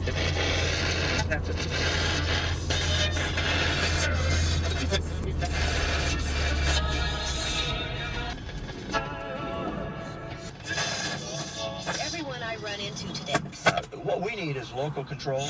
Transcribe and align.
Everyone 0.00 0.16
I 12.42 12.56
run 12.62 12.80
into 12.80 13.12
today. 13.12 13.34
Uh, 13.66 13.82
what 14.02 14.22
we 14.22 14.34
need 14.36 14.56
is 14.56 14.72
local 14.72 15.04
control. 15.04 15.44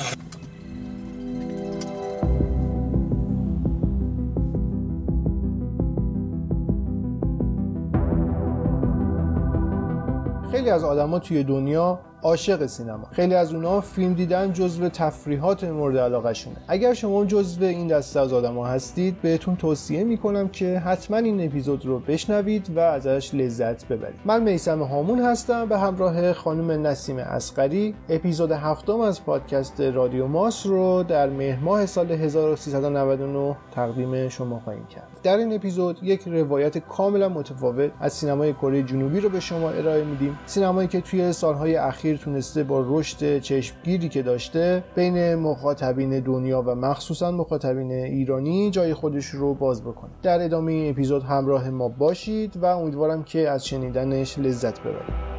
خیلی 10.51 10.69
از 10.69 10.83
آدما 10.83 11.19
توی 11.19 11.43
دنیا 11.43 11.99
عاشق 12.23 12.65
سینما. 12.65 13.07
خیلی 13.11 13.35
از 13.35 13.53
اونها 13.53 13.81
فیلم 13.81 14.13
دیدن 14.13 14.53
جزو 14.53 14.89
تفریحات 14.89 15.63
مورد 15.63 15.97
علاقهشونه. 15.97 16.55
اگر 16.67 16.93
شما 16.93 17.25
جزو 17.25 17.63
این 17.63 17.87
دسته 17.87 18.19
از 18.19 18.33
آدما 18.33 18.67
هستید 18.67 19.21
بهتون 19.21 19.55
توصیه 19.55 20.03
می‌کنم 20.03 20.47
که 20.47 20.79
حتما 20.79 21.17
این 21.17 21.45
اپیزود 21.45 21.85
رو 21.85 21.99
بشنوید 21.99 22.71
و 22.75 22.79
ازش 22.79 23.33
لذت 23.33 23.87
ببرید. 23.87 24.19
من 24.25 24.43
میسم 24.43 24.81
هامون 24.81 25.19
هستم 25.19 25.65
به 25.65 25.77
همراه 25.77 26.33
خانم 26.33 26.87
نسیم 26.87 27.17
اسقری 27.17 27.95
اپیزود 28.09 28.51
هفتم 28.51 28.99
از 28.99 29.25
پادکست 29.25 29.81
رادیو 29.81 30.27
ماس 30.27 30.65
رو 30.65 31.03
در 31.03 31.29
مهر 31.29 31.59
ماه 31.59 31.85
سال 31.85 32.11
1399 32.11 33.55
تقدیم 33.71 34.29
شما 34.29 34.59
خواهیم 34.59 34.85
کرد. 34.85 35.07
در 35.23 35.37
این 35.37 35.53
اپیزود 35.53 35.99
یک 36.03 36.21
روایت 36.27 36.77
کاملا 36.77 37.29
متفاوت 37.29 37.91
از 37.99 38.13
سینمای 38.13 38.53
کره 38.53 38.83
جنوبی 38.83 39.19
رو 39.19 39.29
به 39.29 39.39
شما 39.39 39.69
ارائه 39.69 40.03
میدیم. 40.03 40.39
سینمایی 40.45 40.87
که 40.87 41.01
توی 41.01 41.33
سالهای 41.33 41.75
اخیر 41.75 42.10
تونسته 42.17 42.63
با 42.63 42.85
رشد 42.87 43.39
چشمگیری 43.39 44.09
که 44.09 44.21
داشته 44.21 44.83
بین 44.95 45.35
مخاطبین 45.35 46.19
دنیا 46.19 46.61
و 46.61 46.75
مخصوصا 46.75 47.31
مخاطبین 47.31 47.91
ایرانی 47.91 48.71
جای 48.71 48.93
خودش 48.93 49.25
رو 49.25 49.53
باز 49.53 49.81
بکنه. 49.81 50.11
در 50.23 50.45
ادامه 50.45 50.71
این 50.71 50.89
اپیزود 50.89 51.23
همراه 51.23 51.69
ما 51.69 51.89
باشید 51.89 52.57
و 52.57 52.65
امیدوارم 52.65 53.23
که 53.23 53.49
از 53.49 53.67
شنیدنش 53.67 54.39
لذت 54.39 54.79
ببرید. 54.79 55.30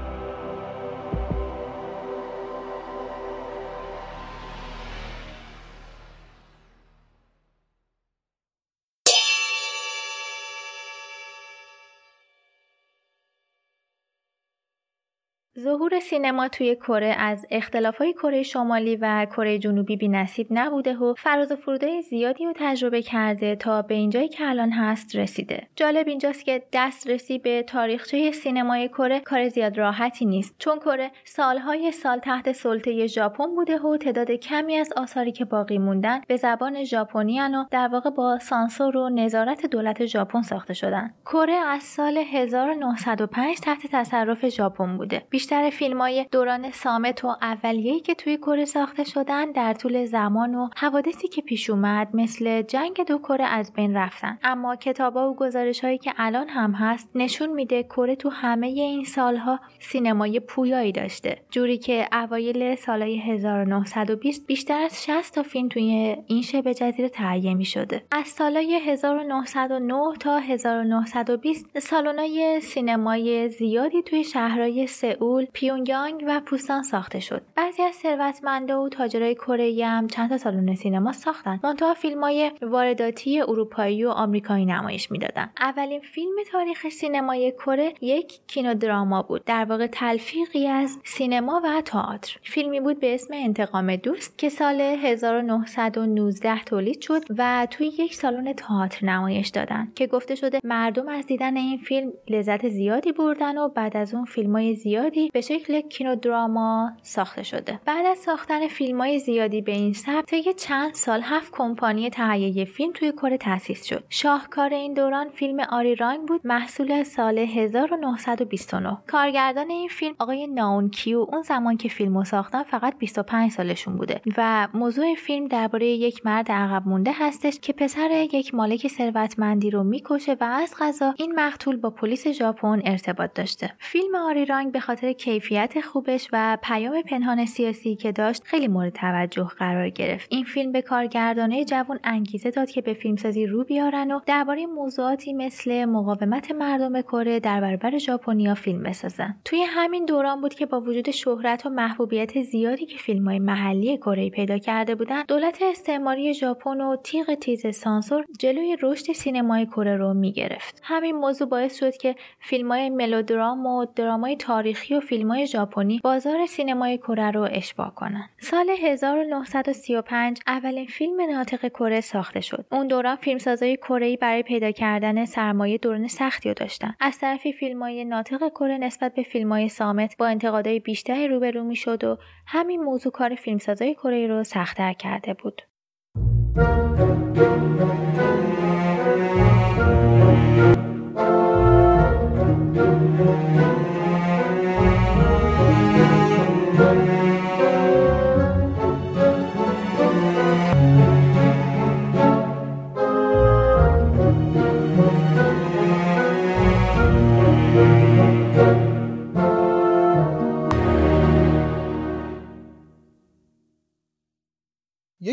ظهور 15.62 16.00
سینما 16.00 16.48
توی 16.48 16.76
کره 16.76 17.14
از 17.18 17.46
اختلافهای 17.50 18.12
کره 18.12 18.42
شمالی 18.42 18.96
و 18.96 19.26
کره 19.26 19.58
جنوبی 19.58 19.96
بی 19.96 20.08
نصیب 20.08 20.46
نبوده 20.50 20.96
و 20.96 21.14
فراز 21.14 21.52
و 21.52 21.56
فرودهای 21.56 22.02
زیادی 22.02 22.44
رو 22.44 22.52
تجربه 22.56 23.02
کرده 23.02 23.56
تا 23.56 23.82
به 23.82 23.94
اینجایی 23.94 24.28
که 24.28 24.48
الان 24.48 24.70
هست 24.70 25.16
رسیده. 25.16 25.66
جالب 25.76 26.08
اینجاست 26.08 26.44
که 26.44 26.62
دسترسی 26.72 27.38
به 27.38 27.62
تاریخچه 27.62 28.30
سینمای 28.30 28.88
کره 28.88 29.20
کار 29.20 29.48
زیاد 29.48 29.78
راحتی 29.78 30.24
نیست 30.24 30.54
چون 30.58 30.78
کره 30.78 31.10
سالهای 31.24 31.92
سال 31.92 32.18
تحت 32.18 32.52
سلطه 32.52 33.06
ژاپن 33.06 33.46
بوده 33.46 33.78
و 33.78 33.96
تعداد 33.96 34.30
کمی 34.30 34.76
از 34.76 34.92
آثاری 34.96 35.32
که 35.32 35.44
باقی 35.44 35.78
موندن 35.78 36.20
به 36.28 36.36
زبان 36.36 36.84
ژاپنی 36.84 37.40
و 37.40 37.64
در 37.70 37.88
واقع 37.88 38.10
با 38.10 38.38
سانسور 38.38 38.96
و 38.96 39.08
نظارت 39.08 39.66
دولت 39.66 40.06
ژاپن 40.06 40.42
ساخته 40.42 40.74
شدن. 40.74 41.14
کره 41.24 41.54
از 41.54 41.82
سال 41.82 42.18
1905 42.18 43.60
تحت 43.60 43.86
تصرف 43.92 44.48
ژاپن 44.48 44.96
بوده. 44.96 45.22
بیشتر 45.30 45.51
فیلم 45.52 46.00
های 46.00 46.26
دوران 46.32 46.70
سامت 46.70 47.24
و 47.24 47.28
اولیه‌ای 47.42 48.00
که 48.00 48.14
توی 48.14 48.36
کره 48.36 48.64
ساخته 48.64 49.04
شدن 49.04 49.52
در 49.52 49.74
طول 49.74 50.04
زمان 50.04 50.54
و 50.54 50.68
حوادثی 50.76 51.28
که 51.28 51.42
پیش 51.42 51.70
اومد 51.70 52.08
مثل 52.14 52.62
جنگ 52.62 53.04
دو 53.08 53.18
کره 53.18 53.44
از 53.44 53.72
بین 53.72 53.96
رفتن. 53.96 54.38
اما 54.42 54.76
کتابا 54.76 55.30
و 55.30 55.36
گزارش 55.36 55.84
هایی 55.84 55.98
که 55.98 56.12
الان 56.16 56.48
هم 56.48 56.72
هست 56.72 57.10
نشون 57.14 57.50
میده 57.50 57.82
کره 57.82 58.16
تو 58.16 58.28
همه 58.28 58.66
این 58.66 59.04
سالها 59.04 59.60
سینمای 59.80 60.40
پویایی 60.40 60.92
داشته. 60.92 61.38
جوری 61.50 61.78
که 61.78 62.08
اوایل 62.12 62.74
سالهای 62.74 63.18
1920 63.18 64.46
بیشتر 64.46 64.82
از 64.82 65.04
60 65.04 65.34
تا 65.34 65.42
فیلم 65.42 65.68
توی 65.68 66.16
این 66.26 66.42
شبه 66.42 66.74
جزیره 66.74 67.08
تهیه 67.08 67.54
می 67.54 67.64
شده 67.64 68.02
از 68.10 68.26
سالهای 68.26 68.74
1909 68.74 70.16
تا 70.20 70.38
1920 70.38 71.78
سالن‌های 71.78 72.60
سینمای 72.60 73.48
زیادی 73.48 74.02
توی 74.02 74.24
شهرهای 74.24 74.86
سئول 74.86 75.41
سئول، 75.42 75.50
پیونگیانگ 75.52 76.24
و 76.26 76.40
پوسان 76.40 76.82
ساخته 76.82 77.20
شد. 77.20 77.42
بعضی 77.56 77.82
از 77.82 77.94
ثروتمندا 77.94 78.82
و 78.82 78.88
تاجرای 78.88 79.34
کره 79.34 79.86
هم 79.86 80.06
چند 80.06 80.28
تا 80.28 80.38
سالن 80.38 80.74
سینما 80.74 81.12
ساختن. 81.12 81.60
منتها 81.64 81.94
فیلمای 81.94 82.50
وارداتی 82.62 83.40
اروپایی 83.40 84.04
و 84.04 84.08
آمریکایی 84.08 84.66
نمایش 84.66 85.10
می‌دادن. 85.10 85.50
اولین 85.60 86.00
فیلم 86.00 86.34
تاریخ 86.52 86.88
سینمای 86.88 87.52
کره 87.52 87.94
یک 88.00 88.40
کینودراما 88.46 89.22
بود. 89.22 89.44
در 89.44 89.64
واقع 89.64 89.86
تلفیقی 89.86 90.66
از 90.66 90.98
سینما 91.04 91.60
و 91.64 91.80
تئاتر. 91.80 92.38
فیلمی 92.42 92.80
بود 92.80 93.00
به 93.00 93.14
اسم 93.14 93.34
انتقام 93.34 93.96
دوست 93.96 94.38
که 94.38 94.48
سال 94.48 94.80
1919 94.80 96.64
تولید 96.64 97.00
شد 97.00 97.22
و 97.38 97.66
توی 97.70 97.86
یک 97.86 98.14
سالن 98.14 98.52
تئاتر 98.52 99.06
نمایش 99.06 99.48
دادن 99.48 99.88
که 99.94 100.06
گفته 100.06 100.34
شده 100.34 100.60
مردم 100.64 101.08
از 101.08 101.26
دیدن 101.26 101.56
این 101.56 101.78
فیلم 101.78 102.12
لذت 102.28 102.68
زیادی 102.68 103.12
بردن 103.12 103.58
و 103.58 103.68
بعد 103.68 103.96
از 103.96 104.14
اون 104.14 104.24
فیلمای 104.24 104.74
زیادی 104.74 105.30
به 105.32 105.40
شکل 105.40 105.80
کینودراما 105.80 106.92
ساخته 107.02 107.42
شده. 107.42 107.80
بعد 107.84 108.06
از 108.06 108.18
ساختن 108.18 108.68
فیلم 108.68 109.00
های 109.00 109.18
زیادی 109.18 109.60
به 109.60 109.72
این 109.72 109.92
سبک 109.92 110.26
طی 110.26 110.54
چند 110.54 110.94
سال 110.94 111.20
هفت 111.22 111.52
کمپانی 111.52 112.10
تهیه 112.10 112.64
فیلم 112.64 112.92
توی 112.92 113.12
کره 113.12 113.36
تأسیس 113.36 113.84
شد. 113.84 114.04
شاهکار 114.08 114.74
این 114.74 114.94
دوران 114.94 115.28
فیلم 115.28 115.60
آری 115.60 115.94
رانگ 115.94 116.28
بود 116.28 116.40
محصول 116.44 117.02
سال 117.02 117.38
1929 117.38 118.98
کارگردان 119.06 119.70
این 119.70 119.88
فیلم 119.88 120.14
آقای 120.18 120.46
ناون 120.46 120.90
کیو 120.90 121.18
اون 121.18 121.42
زمان 121.42 121.76
که 121.76 121.88
فیلمو 121.88 122.24
ساختن 122.24 122.62
فقط 122.62 122.98
25 122.98 123.50
سالشون 123.50 123.96
بوده. 123.96 124.20
و 124.36 124.68
موضوع 124.74 125.14
فیلم 125.14 125.48
درباره 125.48 125.86
یک 125.86 126.26
مرد 126.26 126.50
عقب 126.50 126.88
مونده 126.88 127.12
هستش 127.14 127.58
که 127.60 127.72
پسر 127.72 128.28
یک 128.32 128.54
مالک 128.54 128.88
ثروتمندی 128.88 129.70
رو 129.70 129.82
می‌کشه 129.84 130.36
و 130.40 130.44
از 130.44 130.74
غذا 130.80 131.14
این 131.18 131.34
مقتول 131.34 131.76
با 131.76 131.90
پلیس 131.90 132.28
ژاپن 132.28 132.82
ارتباط 132.84 133.30
داشته. 133.34 133.72
فیلم 133.78 134.14
آری 134.14 134.44
رانگ 134.44 134.72
به 134.72 134.80
خاطر 134.80 135.11
کیفیت 135.12 135.80
خوبش 135.80 136.28
و 136.32 136.58
پیام 136.62 137.02
پنهان 137.02 137.46
سیاسی 137.46 137.96
که 137.96 138.12
داشت 138.12 138.42
خیلی 138.44 138.68
مورد 138.68 138.92
توجه 138.92 139.48
قرار 139.58 139.88
گرفت. 139.88 140.26
این 140.30 140.44
فیلم 140.44 140.72
به 140.72 140.82
کارگردانه 140.82 141.64
جوان 141.64 142.00
انگیزه 142.04 142.50
داد 142.50 142.70
که 142.70 142.80
به 142.80 142.94
فیلمسازی 142.94 143.46
رو 143.46 143.64
بیارن 143.64 144.12
و 144.12 144.20
درباره 144.26 144.66
موضوعاتی 144.66 145.32
مثل 145.32 145.84
مقاومت 145.84 146.50
مردم 146.50 147.00
کره 147.00 147.40
در 147.40 147.60
برابر 147.60 147.98
ژاپنیا 147.98 148.54
فیلم 148.54 148.82
بسازن. 148.82 149.34
توی 149.44 149.62
همین 149.62 150.04
دوران 150.04 150.40
بود 150.40 150.54
که 150.54 150.66
با 150.66 150.80
وجود 150.80 151.10
شهرت 151.10 151.66
و 151.66 151.70
محبوبیت 151.70 152.42
زیادی 152.42 152.86
که 152.86 152.98
فیلم 152.98 153.28
های 153.28 153.38
محلی 153.38 153.96
کره 153.96 154.30
پیدا 154.30 154.58
کرده 154.58 154.94
بودن 154.94 155.22
دولت 155.28 155.58
استعماری 155.62 156.34
ژاپن 156.34 156.80
و 156.80 156.96
تیغ 156.96 157.34
تیز 157.34 157.66
سانسور 157.76 158.24
جلوی 158.38 158.76
رشد 158.82 159.12
سینمای 159.12 159.66
کره 159.66 159.96
رو 159.96 160.14
می‌گرفت. 160.14 160.80
همین 160.82 161.16
موضوع 161.16 161.48
باعث 161.48 161.78
شد 161.78 161.96
که 161.96 162.14
فیلم 162.40 162.72
های 162.72 162.90
ملودرام 162.90 163.66
و 163.66 163.86
درامای 163.96 164.36
تاریخی 164.36 164.94
و 164.94 165.00
فیلم 165.02 165.30
های 165.30 165.46
ژاپنی 165.46 166.00
بازار 166.04 166.46
سینمای 166.46 166.98
کره 166.98 167.30
رو 167.30 167.48
اشباع 167.52 167.90
کنن. 167.90 168.28
سال 168.40 168.70
1935 168.82 170.40
اولین 170.46 170.86
فیلم 170.86 171.20
ناطق 171.20 171.68
کره 171.68 172.00
ساخته 172.00 172.40
شد. 172.40 172.66
اون 172.72 172.86
دوران 172.86 173.16
فیلمسازای 173.16 173.76
کره 173.76 174.16
برای 174.16 174.42
پیدا 174.42 174.70
کردن 174.70 175.24
سرمایه 175.24 175.78
دوران 175.78 176.08
سختی 176.08 176.48
رو 176.48 176.54
داشتن. 176.54 176.94
از 177.00 177.18
طرفی 177.18 177.52
فیلم 177.52 177.82
های 177.82 178.04
ناطق 178.04 178.48
کره 178.48 178.78
نسبت 178.78 179.14
به 179.14 179.22
فیلم 179.22 179.52
های 179.52 179.68
سامت 179.68 180.16
با 180.16 180.26
انتقادهای 180.26 180.78
بیشتری 180.80 181.28
روبرو 181.28 181.64
می‌شد 181.64 182.04
و 182.04 182.18
همین 182.46 182.82
موضوع 182.82 183.12
کار 183.12 183.34
فیلمسازای 183.34 183.94
کره 183.94 184.26
رو 184.26 184.44
سختتر 184.44 184.92
کرده 184.92 185.34
بود. 185.34 185.62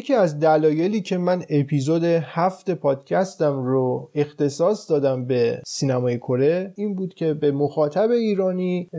یکی 0.10 0.18
از 0.18 0.40
دلایلی 0.40 1.02
که 1.02 1.18
من 1.18 1.44
اپیزود 1.50 2.04
هفت 2.04 2.72
پادکستم 2.72 3.64
رو 3.64 4.10
اختصاص 4.16 4.92
دادم 4.92 5.26
به 5.26 5.62
سینمای 5.66 6.18
کره 6.18 6.74
این 6.76 6.96
بود 6.96 7.14
که 7.14 7.34
به 7.34 7.52
مخاطب 7.52 8.10
ایرانی 8.12 8.90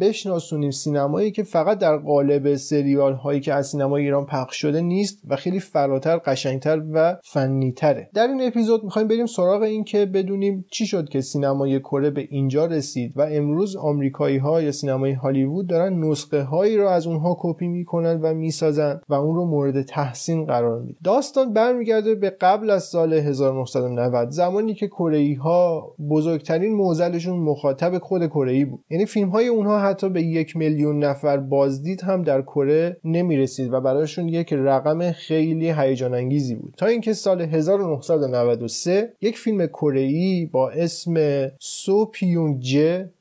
بشناسونیم 0.00 0.70
سینمایی 0.70 1.30
که 1.30 1.42
فقط 1.42 1.78
در 1.78 1.96
قالب 1.96 2.54
سریال 2.54 3.12
هایی 3.12 3.40
که 3.40 3.54
از 3.54 3.66
سینمای 3.66 4.02
ایران 4.02 4.26
پخش 4.26 4.56
شده 4.56 4.80
نیست 4.80 5.22
و 5.28 5.36
خیلی 5.36 5.60
فراتر 5.60 6.16
قشنگتر 6.16 6.82
و 6.92 7.16
فنیتره. 7.24 8.10
در 8.14 8.26
این 8.26 8.42
اپیزود 8.42 8.84
می‌خوایم 8.84 9.08
بریم 9.08 9.26
سراغ 9.26 9.62
این 9.62 9.84
که 9.84 10.06
بدونیم 10.06 10.64
چی 10.70 10.86
شد 10.86 11.08
که 11.08 11.20
سینمای 11.20 11.80
کره 11.80 12.10
به 12.10 12.26
اینجا 12.30 12.66
رسید 12.66 13.12
و 13.16 13.22
امروز 13.30 13.76
آمریکایی 13.76 14.38
ها 14.38 14.62
یا 14.62 14.72
سینمای 14.72 15.12
هالیوود 15.12 15.66
دارن 15.66 16.04
نسخه 16.04 16.42
هایی 16.42 16.76
رو 16.76 16.88
از 16.88 17.06
اونها 17.06 17.36
کپی 17.40 17.68
می‌کنن 17.68 18.20
و 18.20 18.34
می‌سازن 18.34 19.00
و 19.08 19.14
اون 19.14 19.36
رو 19.36 19.44
مورد 19.46 19.82
تحسین 19.82 20.23
قرار 20.32 20.80
میده. 20.80 20.98
داستان 21.04 21.52
برمیگرده 21.52 22.14
به 22.14 22.30
قبل 22.30 22.70
از 22.70 22.84
سال 22.84 23.12
1990 23.12 24.30
زمانی 24.30 24.74
که 24.74 24.86
کره 24.86 25.36
ها 25.40 25.94
بزرگترین 26.10 26.74
موزلشون 26.74 27.38
مخاطب 27.38 27.98
خود 27.98 28.26
کره 28.26 28.64
بود. 28.64 28.84
یعنی 28.90 29.06
فیلم 29.06 29.28
های 29.28 29.48
اونها 29.48 29.80
حتی 29.80 30.08
به 30.08 30.22
یک 30.22 30.56
میلیون 30.56 31.04
نفر 31.04 31.36
بازدید 31.36 32.02
هم 32.02 32.22
در 32.22 32.42
کره 32.42 32.96
نمی‌رسید 33.04 33.72
و 33.72 33.80
برایشون 33.80 34.28
یک 34.28 34.52
رقم 34.52 35.12
خیلی 35.12 35.70
هیجان 35.70 36.14
انگیزی 36.14 36.54
بود. 36.54 36.74
تا 36.78 36.86
اینکه 36.86 37.12
سال 37.12 37.40
1993 37.40 39.12
یک 39.20 39.38
فیلم 39.38 39.66
کره 39.66 40.46
با 40.52 40.70
اسم 40.70 41.14
سو 41.58 42.04
پیونگ 42.04 42.60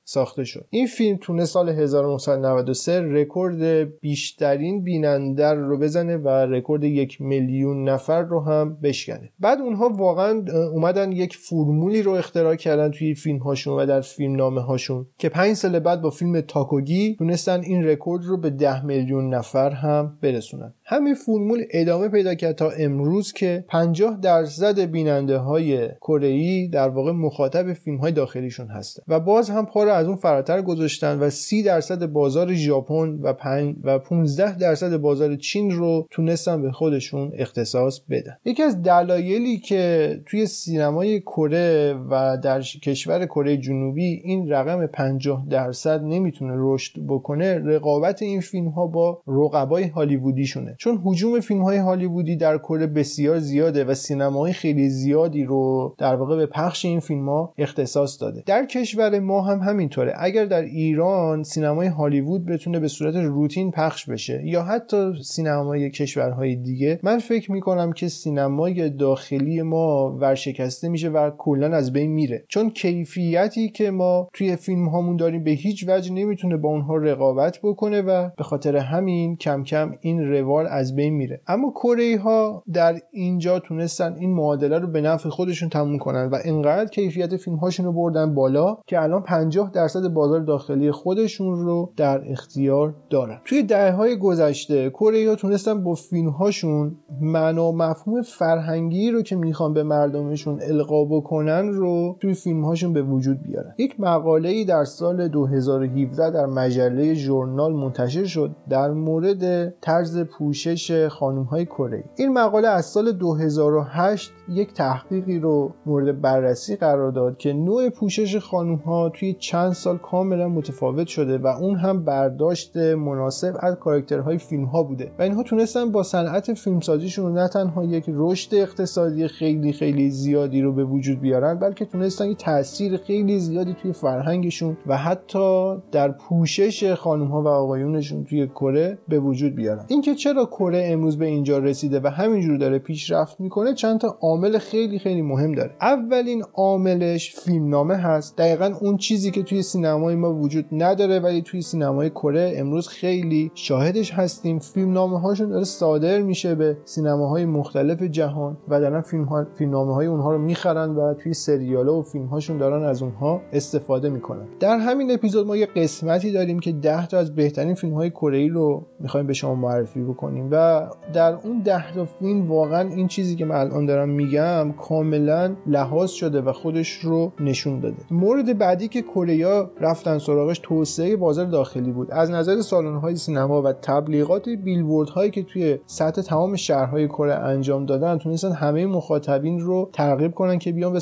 ساخته 0.06 0.44
شد. 0.44 0.68
این 0.70 0.88
فیلم 0.88 1.18
تونست 1.22 1.46
سال 1.46 1.70
1993 1.70 3.02
رکورد 3.02 3.84
بیشترین 4.00 4.84
بیننده 4.84 5.54
رو 5.54 5.78
بزنه 5.78 6.18
و 6.18 6.30
رکورد 6.30 6.84
یک 6.84 7.22
میلیون 7.22 7.90
نفر 7.90 8.22
رو 8.22 8.40
هم 8.40 8.78
بشکنه. 8.84 9.32
بعد 9.40 9.62
اونها 9.62 9.90
واقعا 9.90 10.46
اومدن 10.72 11.12
یک 11.12 11.38
فرمولی 11.38 12.02
رو 12.02 12.12
اختراع 12.12 12.56
کردن 12.56 12.92
توی 12.92 13.16
فیلم 13.16 13.38
هاشون 13.38 13.80
و 13.80 13.86
در 13.86 14.02
فیلم 14.02 14.36
نامه 14.36 14.62
هاشون 14.62 15.08
که 15.18 15.30
پنج 15.30 15.54
سال 15.54 15.80
بعد 15.80 16.02
با 16.02 16.10
فیلم 16.10 16.42
تاکوگی 16.42 17.16
تونستن 17.20 17.62
این 17.62 17.84
رکورد 17.84 18.26
رو 18.26 18.38
به 18.38 18.50
ده 18.50 18.86
میلیون 18.86 19.34
نفر 19.34 19.70
هم 19.70 20.18
برسونن. 20.22 20.74
همین 20.94 21.14
فرمول 21.14 21.64
ادامه 21.72 22.08
پیدا 22.08 22.36
کرد 22.36 22.56
تا 22.56 22.70
امروز 22.70 23.34
که 23.34 23.66
50 23.68 24.20
درصد 24.22 24.80
بیننده 24.80 25.38
های 25.38 25.88
کره 26.02 26.68
در 26.68 26.90
واقع 26.90 27.12
مخاطب 27.12 27.74
فیلم 27.74 27.98
های 27.98 28.12
داخلیشون 28.12 28.68
هستن. 28.68 29.04
و 29.08 29.20
باز 29.20 29.50
هم 29.50 29.66
پا 29.66 29.84
از 29.84 30.08
اون 30.08 30.16
فراتر 30.16 30.62
گذاشتن 30.62 31.20
و 31.20 31.30
30 31.30 31.64
درصد 31.64 32.06
بازار 32.06 32.54
ژاپن 32.54 33.20
و 33.22 33.34
5 33.34 33.76
و 33.84 34.00
15 34.00 34.58
درصد 34.58 34.98
بازار 34.98 35.36
چین 35.36 35.72
رو 35.72 36.08
تونستن 36.12 36.62
به 36.62 36.72
خودشون 36.72 37.32
اختصاص 37.38 38.00
بدن. 38.10 38.38
یکی 38.46 38.64
از 38.64 38.82
دلایلی 38.82 39.58
که 39.58 40.22
توی 40.26 40.46
سینمای 40.46 41.22
کره 41.22 41.96
و 42.10 42.38
در 42.44 42.62
کشور 42.62 43.26
کره 43.26 43.58
جنوبی 43.58 44.22
این 44.24 44.50
رقم 44.50 44.88
50 44.88 45.46
درصد 45.50 46.04
نمی‌تونه 46.04 46.54
رشد 46.58 46.94
بکنه 47.08 47.60
رقابت 47.60 48.22
این 48.22 48.42
فیلم 48.42 48.68
ها 48.68 48.88
با 48.88 49.22
رقبای 49.28 49.88
هالیوودیشونه. 49.88 50.76
چون 50.84 51.02
حجوم 51.06 51.40
فیلم 51.40 51.62
های 51.62 51.78
هالیوودی 51.78 52.36
در 52.36 52.58
کره 52.58 52.88
بسیار 52.88 53.40
زیاده 53.40 53.86
و 53.86 53.94
سینمای 53.94 54.54
خیلی 54.54 54.90
زیادی 54.90 55.44
رو 55.44 55.96
در 55.98 56.16
واقع 56.16 56.38
به 56.38 56.46
پخش 56.46 56.86
این 56.86 57.00
فیلم 57.00 57.30
ها 57.30 57.54
اختصاص 57.58 58.22
داده. 58.22 58.44
در 58.46 58.66
کشور 58.66 59.20
ما 59.20 59.42
هم 59.42 59.60
همینطوره. 59.60 60.14
اگر 60.18 60.46
در 60.46 60.62
ایران 60.62 61.44
سینمای 61.44 61.88
هالیوود 61.88 62.46
بتونه 62.46 62.80
به 62.80 62.88
صورت 62.88 63.16
روتین 63.16 63.72
پخش 63.72 64.10
بشه 64.10 64.42
یا 64.46 64.64
حتی 64.64 65.14
سینمای 65.24 65.90
کشورهای 65.90 66.56
دیگه 66.56 67.00
من 67.04 67.20
فکر 67.20 67.52
می‌کنم 67.52 67.92
که 67.92 68.08
سینمای 68.08 68.90
داخلی 68.90 69.62
ما 69.62 70.18
ورشکسته 70.20 70.90
میشه 70.90 71.10
و 71.10 71.32
کلا 71.38 71.76
از 71.76 71.94
بین 71.94 72.12
میره. 72.12 72.46
چون 72.48 72.70
کیفیتی 72.70 73.70
که 73.70 73.92
ما 73.92 74.28
توی 74.34 74.56
فیلم 74.56 74.88
هامون 74.88 75.16
داریم 75.16 75.44
به 75.44 75.52
هیچ 75.52 75.86
وجه 75.88 76.14
نمی‌تونه 76.14 76.58
با 76.58 76.70
اونها 76.70 76.96
رقابت 76.96 77.60
بکنه 77.64 78.02
و 78.02 78.30
به 78.38 78.44
خاطر 78.44 78.78
همین 78.78 79.36
کم 79.36 79.64
کم 79.64 79.96
این 80.02 80.32
روال 80.32 80.63
از 80.66 80.96
بین 80.96 81.14
میره. 81.14 81.42
اما 81.48 81.72
کره 81.72 82.20
ها 82.20 82.64
در 82.74 82.96
اینجا 83.12 83.60
تونستن 83.60 84.16
این 84.20 84.34
معادله 84.34 84.80
رو 84.80 84.88
به 84.88 85.02
نفع 85.02 85.30
خودشون 85.30 85.70
تموم 85.70 85.98
کنن 85.98 86.26
و 86.26 86.38
انقدر 86.46 86.90
کیفیت 86.90 87.38
فیلم 87.38 87.58
هاشون 87.58 87.86
رو 87.86 87.92
بردن 87.94 88.34
بالا 88.34 88.78
که 88.88 89.02
الان 89.02 89.24
50 89.24 89.72
درصد 89.74 90.08
بازار 90.08 90.40
داخلی 90.40 90.92
خودشون 90.92 91.60
رو 91.60 91.94
در 91.98 92.32
اختیار 92.32 92.96
دارن. 93.10 93.42
توی 93.46 93.64
دهه 93.64 93.92
های 93.92 94.18
گذشته 94.18 94.90
کره 94.90 95.30
ها 95.30 95.36
تونستن 95.36 95.84
با 95.84 95.94
فیلم 95.94 96.30
هاشون 96.30 96.96
معنا 97.22 97.72
مفهوم 97.72 98.22
فرهنگی 98.22 99.12
رو 99.12 99.22
که 99.22 99.36
می‌خوان 99.36 99.74
به 99.74 99.84
مردمشون 99.84 100.60
القا 100.62 101.06
بکنن 101.06 101.68
رو 101.68 102.18
توی 102.22 102.34
فیلم 102.34 102.66
هاشون 102.66 102.94
به 102.94 103.02
وجود 103.02 103.44
بیارن. 103.44 103.74
یک 103.78 104.00
مقاله 104.00 104.50
ای 104.50 104.66
در 104.66 104.84
سال 104.84 105.28
2017 105.28 106.32
در 106.32 106.46
مجله 106.46 107.14
ژورنال 107.14 107.74
منتشر 107.74 108.26
شد 108.26 108.56
در 108.70 108.92
مورد 108.92 109.70
طرز 109.70 110.18
پوشش 110.54 111.08
خانم 111.08 111.44
های 111.44 111.66
کره. 111.66 112.04
این 112.16 112.34
مقاله 112.34 112.68
از 112.68 112.86
سال 112.86 113.12
2008 113.12 114.32
یک 114.50 114.74
تحقیقی 114.74 115.40
رو 115.40 115.72
مورد 115.86 116.22
بررسی 116.22 116.76
قرار 116.76 117.12
داد 117.12 117.38
که 117.38 117.54
نوع 117.54 117.90
پوشش 117.90 118.38
خانم 118.38 118.76
ها 118.76 119.10
توی 119.10 119.34
چند 119.34 119.74
سال 119.74 119.98
کاملا 119.98 120.48
متفاوت 120.48 121.08
شده 121.08 121.38
و 121.38 121.48
اون 121.48 121.76
هم 121.76 122.04
برداشت 122.04 122.78
مناسب 122.78 123.56
از 123.60 123.76
کاراکترهای 123.76 124.38
فیلم 124.38 124.66
ها 124.66 124.84
بوده. 124.84 125.12
و 125.20 125.22
اینها 125.22 125.44
تونستن 125.44 125.92
با 125.92 126.04
صنعت 126.04 126.54
فیلمسازیشون 126.54 127.34
نه 127.34 127.48
تنها 127.48 127.84
یک 127.84 128.06
رشد 128.08 128.56
اقتصادی 128.56 129.28
خیلی 129.28 129.74
خیلی 129.74 130.10
زیادی 130.10 130.62
رو 130.62 130.74
به 130.74 130.84
وجود 130.84 131.20
بیارن 131.20 131.60
بلکه 131.60 131.86
تونستن 131.86 132.28
یک 132.28 132.38
تاثیر 132.38 132.98
خیلی 132.98 133.40
زیادی 133.40 133.74
توی 133.74 133.94
فرهنگشون 133.94 134.78
و 134.88 134.98
حتی 134.98 135.76
در 135.92 136.12
پوشش 136.12 136.94
خانم 136.94 137.28
ها 137.28 137.42
و 137.42 137.48
آقایونشون 137.48 138.24
توی 138.24 138.48
کره 138.48 138.98
به 139.08 139.20
وجود 139.20 139.56
بیارن. 139.56 139.86
اینکه 139.88 140.16
چرا 140.16 140.43
کره 140.46 140.84
امروز 140.86 141.18
به 141.18 141.26
اینجا 141.26 141.58
رسیده 141.58 142.00
و 142.04 142.08
همینجور 142.08 142.58
داره 142.58 142.80
پیشرفت 142.80 143.40
می‌کنه 143.40 143.74
چند 143.74 144.00
تا 144.00 144.18
عامل 144.22 144.58
خیلی 144.58 145.00
خیلی 145.00 145.22
مهم 145.22 145.56
داره. 145.56 145.72
اولین 145.82 146.44
عاملش 146.54 147.36
فیلمنامه 147.36 147.96
هست. 147.96 148.38
دقیقا 148.38 148.74
اون 148.82 148.98
چیزی 148.98 149.32
که 149.32 149.44
توی 149.44 149.62
سینمای 149.62 150.16
ما 150.16 150.34
وجود 150.34 150.66
نداره 150.72 151.20
ولی 151.20 151.42
توی 151.42 151.62
سینمای 151.62 152.10
کره 152.10 152.54
امروز 152.56 152.88
خیلی 152.88 153.52
شاهدش 153.54 154.14
هستیم. 154.14 154.60
فیلمنامه 154.60 155.20
هاشون 155.20 155.50
داره 155.50 155.64
صادر 155.64 156.22
میشه 156.22 156.56
به 156.56 156.78
سینماهای 156.86 157.46
مختلف 157.46 158.04
جهان 158.04 158.58
و 158.68 158.80
دارن 158.80 159.02
فیلم 159.02 159.24
ها 159.24 159.46
فیلمنامه 159.58 159.94
های 159.94 160.08
اونها 160.08 160.32
رو 160.32 160.38
می‌خرن 160.38 160.90
و 160.96 161.14
توی 161.14 161.34
سریال 161.34 161.88
و 161.88 162.02
فیلم 162.02 162.26
هاشون 162.26 162.58
دارن 162.58 162.84
از 162.84 163.02
اونها 163.02 163.42
استفاده 163.54 164.10
می‌کنن. 164.10 164.48
در 164.60 164.78
همین 164.78 165.12
اپیزود 165.12 165.48
ما 165.48 165.58
یه 165.58 165.66
قسمتی 165.66 166.32
داریم 166.32 166.60
که 166.60 166.72
10 166.72 167.08
تا 167.08 167.18
از 167.18 167.36
بهترین 167.36 167.74
فیلم 167.74 167.94
های 167.94 168.10
کره 168.10 168.38
ای 168.38 168.50
رو 168.50 168.86
می‌خوایم 169.00 169.28
به 169.28 169.34
شما 169.34 169.56
معرفی 169.56 170.02
بکنیم. 170.02 170.33
و 170.42 170.88
در 171.14 171.34
اون 171.34 171.60
10 171.60 171.94
تا 171.94 172.06
فیلم 172.06 172.52
واقعا 172.52 172.90
این 172.90 173.08
چیزی 173.08 173.36
که 173.36 173.46
من 173.46 173.56
الان 173.56 173.86
دارم 173.86 174.10
میگم 174.10 174.72
کاملا 174.72 175.56
لحاظ 175.68 176.12
شده 176.12 176.42
و 176.42 176.52
خودش 176.52 176.92
رو 176.92 177.32
نشون 177.40 177.80
داده. 177.80 177.98
مورد 178.12 178.58
بعدی 178.58 178.88
که 178.88 179.02
کره 179.02 179.66
رفتن 179.82 180.18
سراغش 180.18 180.60
توسعه 180.64 181.16
بازار 181.16 181.46
داخلی 181.46 181.92
بود. 181.92 182.12
از 182.12 182.32
نظر 182.32 182.62
سالن 182.62 182.98
های 182.98 183.16
سینما 183.16 183.62
و 183.62 183.74
تبلیغات 183.74 184.50
بیلبورد 184.50 185.10
هایی 185.10 185.32
که 185.32 185.44
توی 185.44 185.80
سطح 185.86 186.22
تمام 186.22 186.56
شهرهای 186.56 187.08
کره 187.08 187.34
انجام 187.34 187.86
دادن 187.86 188.18
تونستن 188.18 188.52
همه 188.52 188.86
مخاطبین 188.86 189.60
رو 189.60 189.90
ترغیب 189.94 190.32
کنن 190.32 190.60
که 190.60 190.72
بیان 190.72 190.94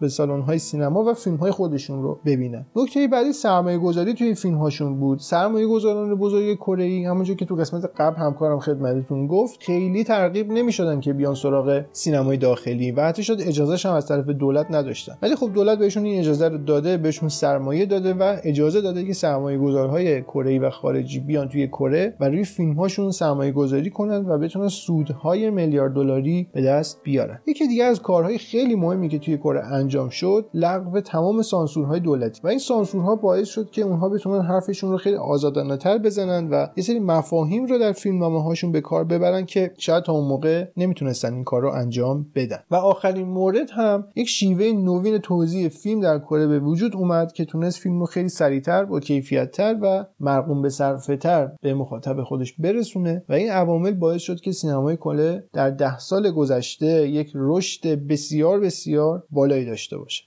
به 0.00 0.08
سالن 0.08 0.40
های 0.40 0.58
سینما 0.58 1.04
و 1.04 1.14
فیلم 1.14 1.36
های 1.36 1.50
خودشون 1.50 2.02
رو 2.02 2.18
ببینن. 2.24 2.66
نکته 2.76 3.08
بعدی 3.08 3.32
سرمایه 3.32 3.78
گذاری 3.78 4.14
توی 4.14 4.34
فیلم 4.34 4.58
هاشون 4.58 5.00
بود. 5.00 5.18
سرمایه 5.18 5.66
گذاران 5.66 6.14
بزرگ 6.14 6.56
کره 6.56 6.84
ای 6.84 7.04
همونجور 7.04 7.36
که 7.36 7.44
تو 7.44 7.54
قسمت 7.54 7.90
قبل 7.96 8.16
همکارم 8.16 8.58
خدمتتون 8.76 9.26
گفت 9.26 9.62
خیلی 9.62 10.04
ترغیب 10.04 10.52
نمی‌شدن 10.52 11.00
که 11.00 11.12
بیان 11.12 11.34
سراغ 11.34 11.84
سینمای 11.92 12.36
داخلی 12.36 12.92
و 12.92 13.00
حتی 13.00 13.22
شد 13.22 13.36
اجازه 13.40 13.88
هم 13.88 13.94
از 13.94 14.06
طرف 14.06 14.28
دولت 14.28 14.66
نداشتن. 14.70 15.12
ولی 15.22 15.36
خب 15.36 15.52
دولت 15.52 15.78
بهشون 15.78 16.04
این 16.04 16.20
اجازه 16.20 16.48
رو 16.48 16.58
داده 16.58 16.96
بهشون 16.96 17.28
سرمایه 17.28 17.86
داده 17.86 18.14
و 18.14 18.36
اجازه 18.44 18.80
داده 18.80 19.04
که 19.04 19.12
سرمایه 19.12 19.58
گذارهای 19.58 20.22
کره 20.22 20.58
و 20.58 20.70
خارجی 20.70 21.20
بیان 21.20 21.48
توی 21.48 21.66
کره 21.68 22.14
و 22.20 22.28
روی 22.28 22.44
فیلم 22.44 22.72
هاشون 22.72 23.10
سرمایه 23.10 23.52
گذاری 23.52 23.90
کنن 23.90 24.26
و 24.26 24.38
بتونن 24.38 24.68
سودهای 24.68 25.50
میلیارد 25.50 25.92
دلاری 25.92 26.48
به 26.52 26.62
دست 26.62 27.00
بیارن. 27.02 27.40
یکی 27.46 27.68
دیگه 27.68 27.84
از 27.84 28.02
کارهای 28.02 28.38
خیلی 28.38 28.74
مهمی 28.74 29.08
که 29.08 29.18
توی 29.18 29.36
کره 29.36 29.66
انجام 29.66 30.08
شد 30.08 30.46
لغو 30.54 31.00
تمام 31.00 31.42
سانسورهای 31.42 32.00
دولتی 32.00 32.40
و 32.44 32.48
این 32.48 32.58
سانسورها 32.58 33.16
باعث 33.16 33.48
شد 33.48 33.70
که 33.70 33.82
اونها 33.82 34.08
بتونن 34.08 34.42
حرفشون 34.42 34.90
رو 34.90 34.96
خیلی 34.96 35.16
آزادانه 35.16 35.76
تر 35.76 35.98
بزنن 35.98 36.48
و 36.50 36.66
یه 36.76 36.84
سری 36.84 36.98
مفاهیم 36.98 37.66
رو 37.66 37.78
در 37.78 37.92
فیلمنامه 37.92 38.42
خودشون 38.66 38.72
به 38.72 38.80
کار 38.80 39.04
ببرن 39.04 39.46
که 39.46 39.72
شاید 39.78 40.04
تا 40.04 40.12
اون 40.12 40.28
موقع 40.28 40.64
نمی‌تونستن 40.76 41.34
این 41.34 41.44
کار 41.44 41.62
رو 41.62 41.70
انجام 41.70 42.26
بدن. 42.34 42.58
و 42.70 42.74
آخرین 42.74 43.28
مورد 43.28 43.70
هم 43.70 44.08
یک 44.16 44.28
شیوه 44.28 44.64
نوین 44.64 45.18
توضیح 45.18 45.68
فیلم 45.68 46.00
در 46.00 46.18
کره 46.18 46.46
به 46.46 46.58
وجود 46.58 46.96
اومد 46.96 47.32
که 47.32 47.44
تونست 47.44 47.78
فیلم 47.78 48.00
رو 48.00 48.06
خیلی 48.06 48.28
سریعتر 48.28 48.84
با 48.84 49.00
کیفیتتر 49.00 49.76
و 49.82 50.04
مرقوم 50.20 50.62
به 50.62 50.68
صرفه 50.68 51.16
به 51.62 51.74
مخاطب 51.74 52.22
خودش 52.22 52.52
برسونه 52.52 53.24
و 53.28 53.32
این 53.32 53.50
عوامل 53.50 53.92
باعث 53.92 54.22
شد 54.22 54.40
که 54.40 54.52
سینمای 54.52 54.96
کله 54.96 55.44
در 55.52 55.70
ده 55.70 55.98
سال 55.98 56.30
گذشته 56.30 57.08
یک 57.08 57.32
رشد 57.34 57.86
بسیار 57.86 58.60
بسیار 58.60 59.22
بالایی 59.30 59.64
داشته 59.64 59.98
باشه. 59.98 60.24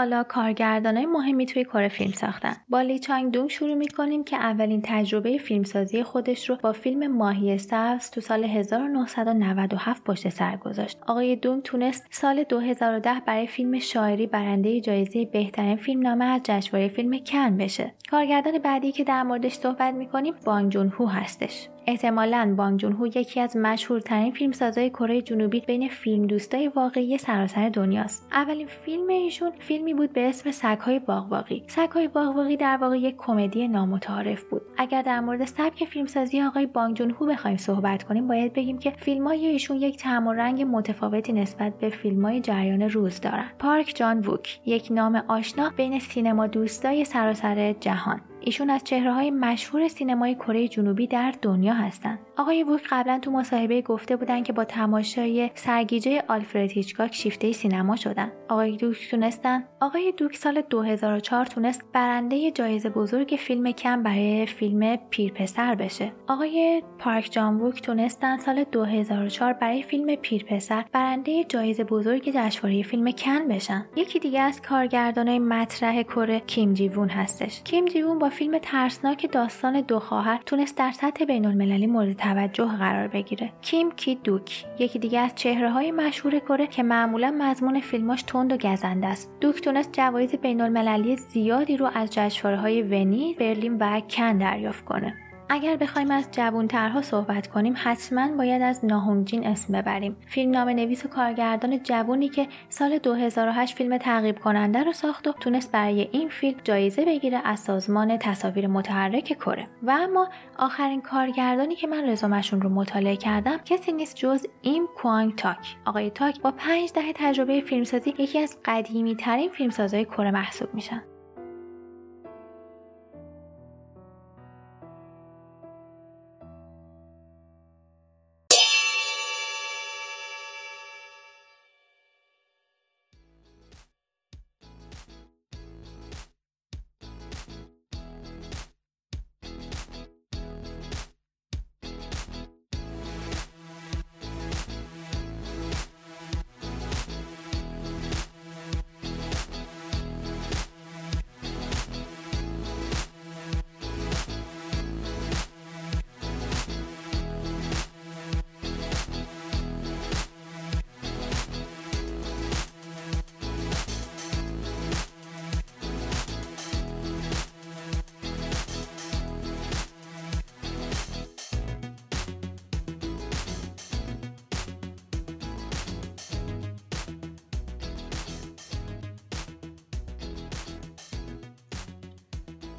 سالا 0.00 0.22
کارگردانای 0.22 1.06
مهمی 1.06 1.46
توی 1.46 1.64
کار 1.64 1.88
فیلم 1.88 2.12
ساختن. 2.12 2.56
با 2.68 2.80
لی 2.80 2.98
چانگ 2.98 3.32
دونگ 3.32 3.50
شروع 3.50 3.74
می‌کنیم 3.74 4.24
که 4.24 4.36
اولین 4.36 4.80
تجربه 4.84 5.38
فیلمسازی 5.38 6.02
خودش 6.02 6.50
رو 6.50 6.56
با 6.62 6.72
فیلم 6.72 7.06
ماهی 7.06 7.58
سبز 7.58 8.10
تو 8.10 8.20
سال 8.20 8.44
1997 8.44 10.04
پشت 10.04 10.28
سر 10.28 10.56
گذاشت. 10.56 10.98
آقای 11.06 11.36
دونگ 11.36 11.62
تونست 11.62 12.06
سال 12.10 12.44
2010 12.44 13.20
برای 13.26 13.46
فیلم 13.46 13.78
شاعری 13.78 14.26
برنده 14.26 14.80
جایزه 14.80 15.24
بهترین 15.24 15.76
فیلم 15.76 16.02
نامه 16.02 16.24
از 16.24 16.40
جشنواره 16.44 16.88
فیلم 16.88 17.18
کن 17.18 17.56
بشه. 17.56 17.94
کارگردان 18.10 18.58
بعدی 18.58 18.92
که 18.92 19.04
در 19.04 19.22
موردش 19.22 19.52
صحبت 19.52 19.94
می‌کنیم 19.94 20.34
بانگ 20.44 20.72
جون 20.72 20.88
هو 20.88 21.06
هستش. 21.06 21.68
احتمالا 21.86 22.54
بانگ 22.56 22.80
جون 22.80 22.92
هو 22.92 23.06
یکی 23.06 23.40
از 23.40 23.56
مشهورترین 23.56 24.32
فیلمسازهای 24.32 24.90
کره 24.90 25.22
جنوبی 25.22 25.60
بین 25.60 25.88
فیلم 25.88 26.26
دوستای 26.26 26.68
واقعی 26.68 27.18
سراسر 27.18 27.68
دنیاست. 27.68 28.28
اولین 28.32 28.66
فیلم 28.66 29.08
ایشون 29.08 29.50
فیلمی 29.58 29.94
بود 29.94 30.12
به 30.12 30.28
اسم 30.28 30.50
سگهای 30.50 30.98
باغباقی 30.98 31.64
سگهای 31.66 32.08
باغباقی 32.08 32.56
در 32.56 32.76
واقع 32.76 32.98
یک 32.98 33.16
کمدی 33.18 33.68
نامتعارف 33.68 34.44
بود. 34.44 34.62
اگر 34.78 35.02
در 35.02 35.20
مورد 35.20 35.44
سبک 35.44 35.84
فیلمسازی 35.84 36.42
آقای 36.42 36.66
بانگ 36.66 36.96
جون 36.96 37.10
هو 37.10 37.26
بخوایم 37.26 37.56
صحبت 37.56 38.02
کنیم 38.02 38.28
باید 38.28 38.52
بگیم 38.52 38.78
که 38.78 38.90
فیلمهای 38.90 39.46
ایشون 39.46 39.76
یک 39.76 39.96
طعم 39.96 40.26
و 40.26 40.32
رنگ 40.32 40.62
متفاوتی 40.62 41.32
نسبت 41.32 41.78
به 41.78 41.88
فیلمهای 41.88 42.40
جریان 42.40 42.82
روز 42.82 43.20
دارند 43.20 43.50
پارک 43.58 43.92
جان 43.96 44.18
ووک 44.18 44.60
یک 44.66 44.88
نام 44.90 45.22
آشنا 45.28 45.72
بین 45.76 45.98
سینما 45.98 46.46
دوستای 46.46 47.04
سراسر 47.04 47.72
جهان. 47.72 48.29
ایشون 48.40 48.70
از 48.70 48.84
چهره 48.84 49.12
های 49.12 49.30
مشهور 49.30 49.88
سینمای 49.88 50.34
کره 50.34 50.68
جنوبی 50.68 51.06
در 51.06 51.34
دنیا 51.42 51.74
هستند. 51.74 52.18
آقای 52.40 52.62
ووک 52.62 52.86
قبلا 52.90 53.18
تو 53.18 53.30
مصاحبه 53.30 53.82
گفته 53.82 54.16
بودن 54.16 54.42
که 54.42 54.52
با 54.52 54.64
تماشای 54.64 55.50
سرگیجه 55.54 56.22
آلفرد 56.28 56.70
هیچکاک 56.70 57.14
شیفته 57.14 57.52
سینما 57.52 57.96
شدن. 57.96 58.32
آقای 58.48 58.76
دوک 58.76 59.10
تونستن 59.10 59.64
آقای 59.80 60.12
دوک 60.16 60.36
سال 60.36 60.60
2004 60.60 61.46
تونست 61.46 61.84
برنده 61.92 62.50
جایزه 62.50 62.88
بزرگ 62.88 63.36
فیلم 63.38 63.72
کم 63.72 64.02
برای 64.02 64.46
فیلم 64.46 64.96
پیرپسر 64.96 65.74
بشه. 65.74 66.12
آقای 66.28 66.82
پارک 66.98 67.28
جان 67.30 67.60
ووک 67.60 67.82
تونستن 67.82 68.38
سال 68.38 68.64
2004 68.64 69.52
برای 69.52 69.82
فیلم 69.82 70.14
پیرپسر 70.14 70.84
برنده 70.92 71.44
جایزه 71.44 71.84
بزرگ 71.84 72.30
جشنواره 72.34 72.82
فیلم 72.82 73.10
کن 73.10 73.48
بشن. 73.48 73.86
یکی 73.96 74.18
دیگه 74.18 74.40
از 74.40 74.62
کارگردانای 74.62 75.38
مطرح 75.38 76.02
کره 76.02 76.40
کیم 76.40 76.74
جیوون 76.74 77.08
هستش. 77.08 77.62
کیم 77.62 77.84
جیوون 77.84 78.18
با 78.18 78.28
فیلم 78.28 78.58
ترسناک 78.58 79.32
داستان 79.32 79.80
دو 79.80 79.98
خواهر 79.98 80.40
تونست 80.46 80.78
در 80.78 80.92
سطح 80.92 81.24
بین 81.24 81.46
المللی 81.46 81.86
مورد 81.86 82.29
توجه 82.30 82.76
قرار 82.76 83.08
بگیره. 83.08 83.52
کیم 83.62 83.90
کی 83.90 84.14
دوک 84.14 84.64
یکی 84.78 84.98
دیگه 84.98 85.20
از 85.20 85.34
چهره 85.34 85.70
های 85.70 85.90
مشهور 85.90 86.38
کره 86.38 86.66
که 86.66 86.82
معمولا 86.82 87.34
مضمون 87.38 87.80
فیلماش 87.80 88.22
تند 88.22 88.52
و 88.52 88.56
گزنده 88.56 89.06
است. 89.06 89.30
دوک 89.40 89.60
تونست 89.60 89.92
جوایز 89.92 90.34
بین 90.34 90.60
المللی 90.60 91.16
زیادی 91.16 91.76
رو 91.76 91.90
از 91.94 92.10
جشنواره 92.10 92.60
های 92.60 92.82
ونیز 92.82 93.36
برلین 93.36 93.78
و 93.78 94.00
کن 94.00 94.38
دریافت 94.38 94.84
کنه. 94.84 95.29
اگر 95.52 95.76
بخوایم 95.76 96.10
از 96.10 96.28
جوانترها 96.32 97.02
صحبت 97.02 97.46
کنیم 97.46 97.74
حتما 97.76 98.36
باید 98.36 98.62
از 98.62 98.84
ناهونجین 98.84 99.46
اسم 99.46 99.72
ببریم. 99.72 100.16
فیلم 100.26 100.50
نام 100.50 100.68
نویس 100.68 101.04
و 101.04 101.08
کارگردان 101.08 101.82
جوونی 101.82 102.28
که 102.28 102.48
سال 102.68 102.98
2008 102.98 103.76
فیلم 103.76 103.98
تعقیب 103.98 104.38
کننده 104.38 104.82
رو 104.82 104.92
ساخت 104.92 105.28
و 105.28 105.32
تونست 105.32 105.72
برای 105.72 106.08
این 106.12 106.28
فیلم 106.28 106.60
جایزه 106.64 107.04
بگیره 107.04 107.40
از 107.44 107.60
سازمان 107.60 108.18
تصاویر 108.18 108.66
متحرک 108.66 109.24
کره. 109.24 109.66
و 109.82 109.90
اما 109.90 110.28
آخرین 110.58 111.02
کارگردانی 111.02 111.76
که 111.76 111.86
من 111.86 112.08
رزومشون 112.08 112.60
رو 112.60 112.68
مطالعه 112.68 113.16
کردم 113.16 113.56
کسی 113.56 113.92
نیست 113.92 114.16
جز 114.16 114.46
این 114.62 114.86
کوانگ 114.96 115.34
تاک. 115.34 115.76
آقای 115.86 116.10
تاک 116.10 116.40
با 116.40 116.50
پنج 116.50 116.92
دهه 116.92 117.12
تجربه 117.14 117.60
فیلمسازی 117.60 118.14
یکی 118.18 118.38
از 118.38 118.58
قدیمی 118.64 119.16
ترین 119.16 119.50
فیلمسازهای 119.50 120.04
کره 120.04 120.30
محسوب 120.30 120.74
میشن. 120.74 121.02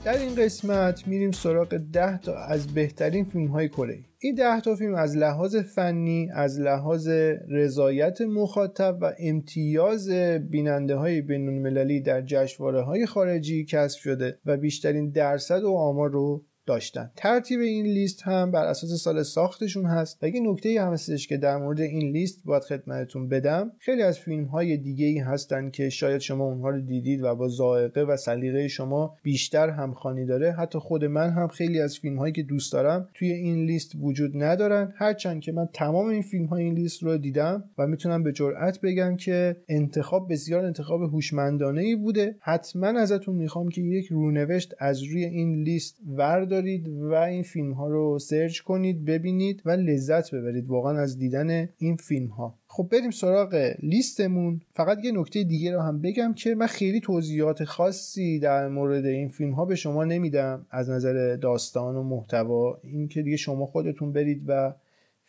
در 0.05 0.17
این 0.17 0.35
قسمت 0.35 1.07
میریم 1.07 1.31
سراغ 1.31 1.77
ده 1.93 2.17
تا 2.17 2.35
از 2.35 2.73
بهترین 2.73 3.25
فیلم 3.25 3.47
های 3.47 3.69
کره. 3.69 3.99
این 4.19 4.35
ده 4.35 4.61
تا 4.61 4.75
فیلم 4.75 4.95
از 4.95 5.17
لحاظ 5.17 5.55
فنی 5.55 6.29
از 6.33 6.59
لحاظ 6.59 7.07
رضایت 7.49 8.21
مخاطب 8.21 8.97
و 9.01 9.13
امتیاز 9.19 10.09
بیننده 10.49 10.95
های 10.95 11.21
بین 11.21 11.47
المللی 11.49 12.01
در 12.01 12.21
جشنواره 12.21 12.81
های 12.81 13.05
خارجی 13.05 13.65
کسب 13.65 13.99
شده 13.99 14.39
و 14.45 14.57
بیشترین 14.57 15.09
درصد 15.09 15.63
و 15.63 15.73
آمار 15.73 16.09
رو 16.09 16.45
داشتن. 16.65 17.11
ترتیب 17.15 17.59
این 17.59 17.85
لیست 17.85 18.21
هم 18.23 18.51
بر 18.51 18.65
اساس 18.65 19.03
سال 19.03 19.23
ساختشون 19.23 19.85
هست. 19.85 20.17
و 20.21 20.27
یه 20.27 20.41
نکته 20.43 20.81
هم 20.81 20.93
هستش 20.93 21.27
که 21.27 21.37
در 21.37 21.57
مورد 21.57 21.81
این 21.81 22.11
لیست 22.11 22.41
باید 22.45 22.63
خدمتتون 22.63 23.29
بدم 23.29 23.71
خیلی 23.79 24.01
از 24.01 24.19
فیلم 24.19 24.45
های 24.45 24.77
دیگه 24.77 25.05
ای 25.05 25.17
هستن 25.17 25.69
که 25.69 25.89
شاید 25.89 26.21
شما 26.21 26.43
اونها 26.43 26.69
رو 26.69 26.81
دیدید 26.81 27.23
و 27.23 27.35
با 27.35 27.47
ذائقه 27.47 28.01
و 28.01 28.17
سلیقه 28.17 28.67
شما 28.67 29.17
بیشتر 29.23 29.69
همخوانی 29.69 30.25
داره. 30.25 30.51
حتی 30.51 30.79
خود 30.79 31.05
من 31.05 31.29
هم 31.29 31.47
خیلی 31.47 31.79
از 31.79 31.97
فیلم 31.97 32.17
هایی 32.17 32.33
که 32.33 32.43
دوست 32.43 32.73
دارم 32.73 33.09
توی 33.13 33.31
این 33.31 33.65
لیست 33.65 33.91
وجود 34.01 34.43
ندارن. 34.43 34.93
هرچند 34.95 35.41
که 35.41 35.51
من 35.51 35.69
تمام 35.73 36.07
این 36.07 36.21
فیلم 36.21 36.45
های 36.45 36.63
این 36.63 36.73
لیست 36.73 37.03
رو 37.03 37.17
دیدم 37.17 37.63
و 37.77 37.87
می‌تونم 37.87 38.23
به 38.23 38.31
جرئت 38.31 38.81
بگم 38.81 39.15
که 39.15 39.55
انتخاب 39.69 40.31
بسیار 40.31 40.65
انتخاب 40.65 41.01
هوشمندانه 41.01 41.81
ای 41.81 41.95
بوده. 41.95 42.35
حتما 42.39 42.87
ازتون 42.87 43.35
می‌خوام 43.35 43.69
که 43.69 43.81
یک 43.81 44.07
رونوشت 44.07 44.73
از 44.79 45.03
روی 45.03 45.23
این 45.23 45.63
لیست 45.63 45.97
ورد 46.17 46.50
دارید 46.51 46.87
و 46.87 47.13
این 47.13 47.43
فیلم 47.43 47.71
ها 47.71 47.87
رو 47.87 48.19
سرچ 48.19 48.59
کنید 48.59 49.05
ببینید 49.05 49.61
و 49.65 49.71
لذت 49.71 50.35
ببرید 50.35 50.67
واقعا 50.67 50.99
از 50.99 51.17
دیدن 51.17 51.69
این 51.77 51.95
فیلم 51.95 52.27
ها 52.27 52.55
خب 52.73 52.87
بریم 52.91 53.11
سراغ 53.11 53.73
لیستمون. 53.83 54.61
فقط 54.73 54.97
یه 55.03 55.11
نکته 55.11 55.43
دیگه 55.43 55.71
رو 55.71 55.81
هم 55.81 56.01
بگم 56.01 56.33
که 56.33 56.55
من 56.55 56.67
خیلی 56.67 56.99
توضیحات 56.99 57.63
خاصی 57.63 58.39
در 58.39 58.67
مورد 58.67 59.05
این 59.05 59.29
فیلم 59.29 59.51
ها 59.51 59.65
به 59.65 59.75
شما 59.75 60.03
نمیدم 60.03 60.65
از 60.69 60.89
نظر 60.89 61.35
داستان 61.35 61.95
و 61.95 62.03
محتوا. 62.03 62.77
این 62.83 63.07
که 63.07 63.21
دیگه 63.21 63.37
شما 63.37 63.65
خودتون 63.65 64.11
برید 64.11 64.41
و 64.47 64.73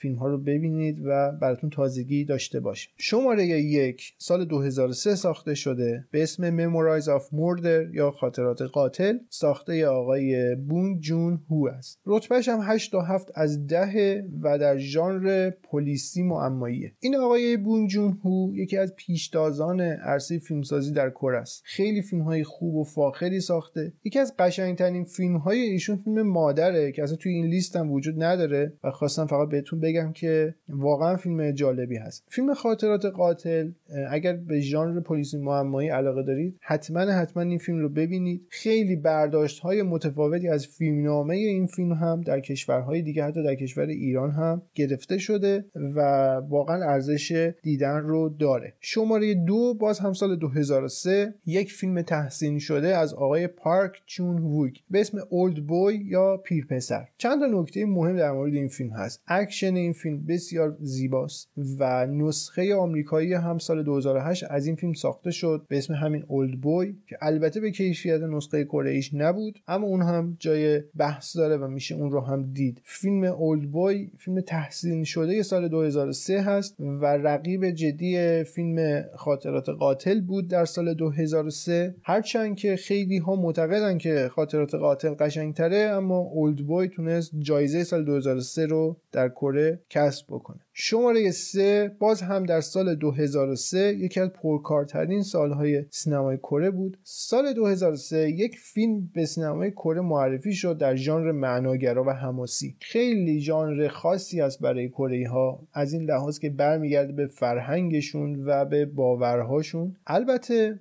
فیلم 0.02 0.14
ها 0.14 0.28
رو 0.28 0.38
ببینید 0.38 1.02
و 1.04 1.32
براتون 1.40 1.70
تازگی 1.70 2.24
داشته 2.24 2.60
باشه. 2.60 2.88
شماره 2.96 3.46
یک 3.46 4.14
سال 4.18 4.44
2003 4.44 5.14
ساخته 5.14 5.54
شده. 5.54 6.04
به 6.10 6.22
اسم 6.22 6.56
Memorize 6.56 7.04
of 7.04 7.22
Murder 7.22 7.94
یا 7.94 8.10
خاطرات 8.10 8.62
قاتل 8.62 9.18
ساخته 9.28 9.86
آقای 9.86 10.54
بون 10.54 11.00
جون 11.00 11.40
هو 11.50 11.68
است. 11.68 12.00
رتبهش 12.06 12.48
هم 12.48 12.60
8 12.62 12.92
تا 12.92 13.00
7 13.00 13.28
از 13.34 13.66
ده 13.66 14.24
و 14.42 14.58
در 14.58 14.78
ژانر 14.78 15.50
پلیسی 15.50 16.22
معماییه 16.22 16.92
این 17.00 17.16
آقای 17.16 17.56
بون 17.56 17.86
جون 17.86 18.18
هو 18.24 18.56
یکی 18.56 18.76
از 18.76 18.94
پیشتازان 18.96 19.80
عرصه 19.80 20.38
فیلمسازی 20.38 20.92
در 20.92 21.10
کره 21.10 21.38
است. 21.38 21.62
خیلی 21.64 22.02
فیلم 22.02 22.22
های 22.22 22.44
خوب 22.44 22.74
و 22.74 22.84
فاخری 22.84 23.40
ساخته. 23.40 23.92
یکی 24.04 24.18
از 24.18 24.34
قشنگترین 24.38 25.04
فیلم 25.04 25.36
های 25.36 25.60
ایشون 25.60 25.96
فیلم 25.96 26.22
مادره 26.22 26.92
که 26.92 27.02
اصلا 27.02 27.16
توی 27.16 27.32
این 27.32 27.46
لیست 27.46 27.76
هم 27.76 27.92
وجود 27.92 28.22
نداره 28.22 28.72
و 28.84 28.90
خواستم 28.90 29.26
فقط 29.26 29.48
بهتون 29.48 29.80
بگم 29.80 29.91
که 30.14 30.54
واقعا 30.68 31.16
فیلم 31.16 31.50
جالبی 31.50 31.96
هست. 31.96 32.24
فیلم 32.28 32.54
خاطرات 32.54 33.04
قاتل 33.04 33.70
اگر 34.10 34.32
به 34.32 34.60
ژانر 34.60 35.00
پلیسی 35.00 35.38
معمایی 35.38 35.88
علاقه 35.88 36.22
دارید 36.22 36.58
حتما 36.60 37.00
حتما 37.00 37.42
این 37.42 37.58
فیلم 37.58 37.78
رو 37.78 37.88
ببینید. 37.88 38.46
خیلی 38.48 38.96
برداشت 38.96 39.58
های 39.58 39.82
متفاوتی 39.82 40.48
از 40.48 40.66
فیلمنامه 40.66 41.36
این 41.36 41.66
فیلم 41.66 41.92
هم 41.92 42.20
در 42.20 42.40
کشورهای 42.40 43.02
دیگه 43.02 43.24
حتی 43.24 43.42
در 43.44 43.54
کشور 43.54 43.86
ایران 43.86 44.30
هم 44.30 44.62
گرفته 44.74 45.18
شده 45.18 45.64
و 45.74 46.00
واقعا 46.48 46.90
ارزش 46.90 47.52
دیدن 47.62 47.98
رو 47.98 48.28
داره. 48.28 48.74
شماره 48.80 49.34
دو 49.34 49.74
باز 49.74 49.98
هم 49.98 50.12
سال 50.12 50.36
2003 50.36 51.34
یک 51.46 51.72
فیلم 51.72 52.02
تحسین 52.02 52.58
شده 52.58 52.96
از 52.96 53.14
آقای 53.14 53.46
پارک 53.46 54.02
چان 54.06 54.38
ووک 54.38 54.72
به 54.90 55.00
اسم 55.00 55.18
Old 55.28 55.66
Boy 55.66 55.96
یا 55.96 56.36
پیر 56.36 56.66
پسر 56.66 57.08
چند 57.18 57.40
تا 57.40 57.60
نکته 57.60 57.86
مهم 57.86 58.16
در 58.16 58.32
مورد 58.32 58.54
این 58.54 58.68
فیلم 58.68 58.90
هست. 58.90 59.22
اکشن 59.26 59.74
این 59.82 59.92
فیلم 59.92 60.26
بسیار 60.26 60.76
زیباست 60.80 61.50
و 61.78 62.06
نسخه 62.06 62.74
آمریکایی 62.74 63.34
هم 63.34 63.58
سال 63.58 63.82
2008 63.82 64.44
از 64.50 64.66
این 64.66 64.76
فیلم 64.76 64.92
ساخته 64.92 65.30
شد 65.30 65.66
به 65.68 65.78
اسم 65.78 65.94
همین 65.94 66.24
Old 66.28 66.60
Boy 66.60 66.96
که 67.06 67.18
البته 67.20 67.60
به 67.60 67.70
کیفیت 67.70 68.20
نسخه 68.20 68.64
کره 68.64 69.00
نبود 69.14 69.58
اما 69.68 69.86
اون 69.86 70.02
هم 70.02 70.36
جای 70.38 70.80
بحث 70.96 71.36
داره 71.36 71.56
و 71.56 71.68
میشه 71.68 71.94
اون 71.94 72.10
رو 72.10 72.20
هم 72.20 72.52
دید. 72.52 72.80
فیلم 72.84 73.24
Old 73.24 73.70
Boy 73.70 74.10
فیلم 74.18 74.40
تحسین 74.40 75.04
شده 75.04 75.42
سال 75.42 75.68
2003 75.68 76.42
هست 76.42 76.74
و 76.78 77.06
رقیب 77.06 77.70
جدی 77.70 78.44
فیلم 78.44 79.04
خاطرات 79.16 79.68
قاتل 79.68 80.20
بود 80.20 80.48
در 80.48 80.64
سال 80.64 80.94
2003 80.94 81.94
هرچند 82.02 82.56
که 82.56 82.76
خیلی 82.76 83.18
ها 83.18 83.36
معتقدن 83.36 83.98
که 83.98 84.28
خاطرات 84.32 84.74
قاتل 84.74 85.14
قشنگتره 85.14 85.76
اما 85.76 86.18
Old 86.18 86.66
بوی 86.66 86.88
تونست 86.88 87.32
جایزه 87.38 87.84
سال 87.84 88.04
2003 88.04 88.66
رو 88.66 88.96
در 89.12 89.28
کره 89.28 89.71
کسب 89.90 90.26
بکنه. 90.28 90.66
شماره 90.74 91.30
سه 91.30 91.96
باز 91.98 92.22
هم 92.22 92.46
در 92.46 92.60
سال 92.60 92.94
2003 92.94 93.78
یکی 93.78 94.20
از 94.20 94.28
پرکارترین 94.28 95.22
سالهای 95.22 95.84
سینمای 95.90 96.36
کره 96.36 96.70
بود. 96.70 96.98
سال 97.02 97.52
2003 97.52 98.30
یک 98.30 98.58
فیلم 98.58 99.10
به 99.14 99.24
سینمای 99.24 99.70
کره 99.70 100.00
معرفی 100.00 100.52
شد 100.52 100.78
در 100.78 100.96
ژانر 100.96 101.32
معناگرا 101.32 102.04
و 102.04 102.10
حماسی. 102.10 102.76
خیلی 102.80 103.40
ژانر 103.40 103.88
خاصی 103.88 104.40
است 104.40 104.60
برای 104.60 104.88
کره 104.88 105.28
ها. 105.28 105.68
از 105.72 105.92
این 105.92 106.02
لحاظ 106.02 106.38
که 106.38 106.50
برمیگرده 106.50 107.12
به 107.12 107.26
فرهنگشون 107.26 108.44
و 108.44 108.64
به 108.64 108.86
باورهاشون. 108.86 109.96
البته 110.06 110.78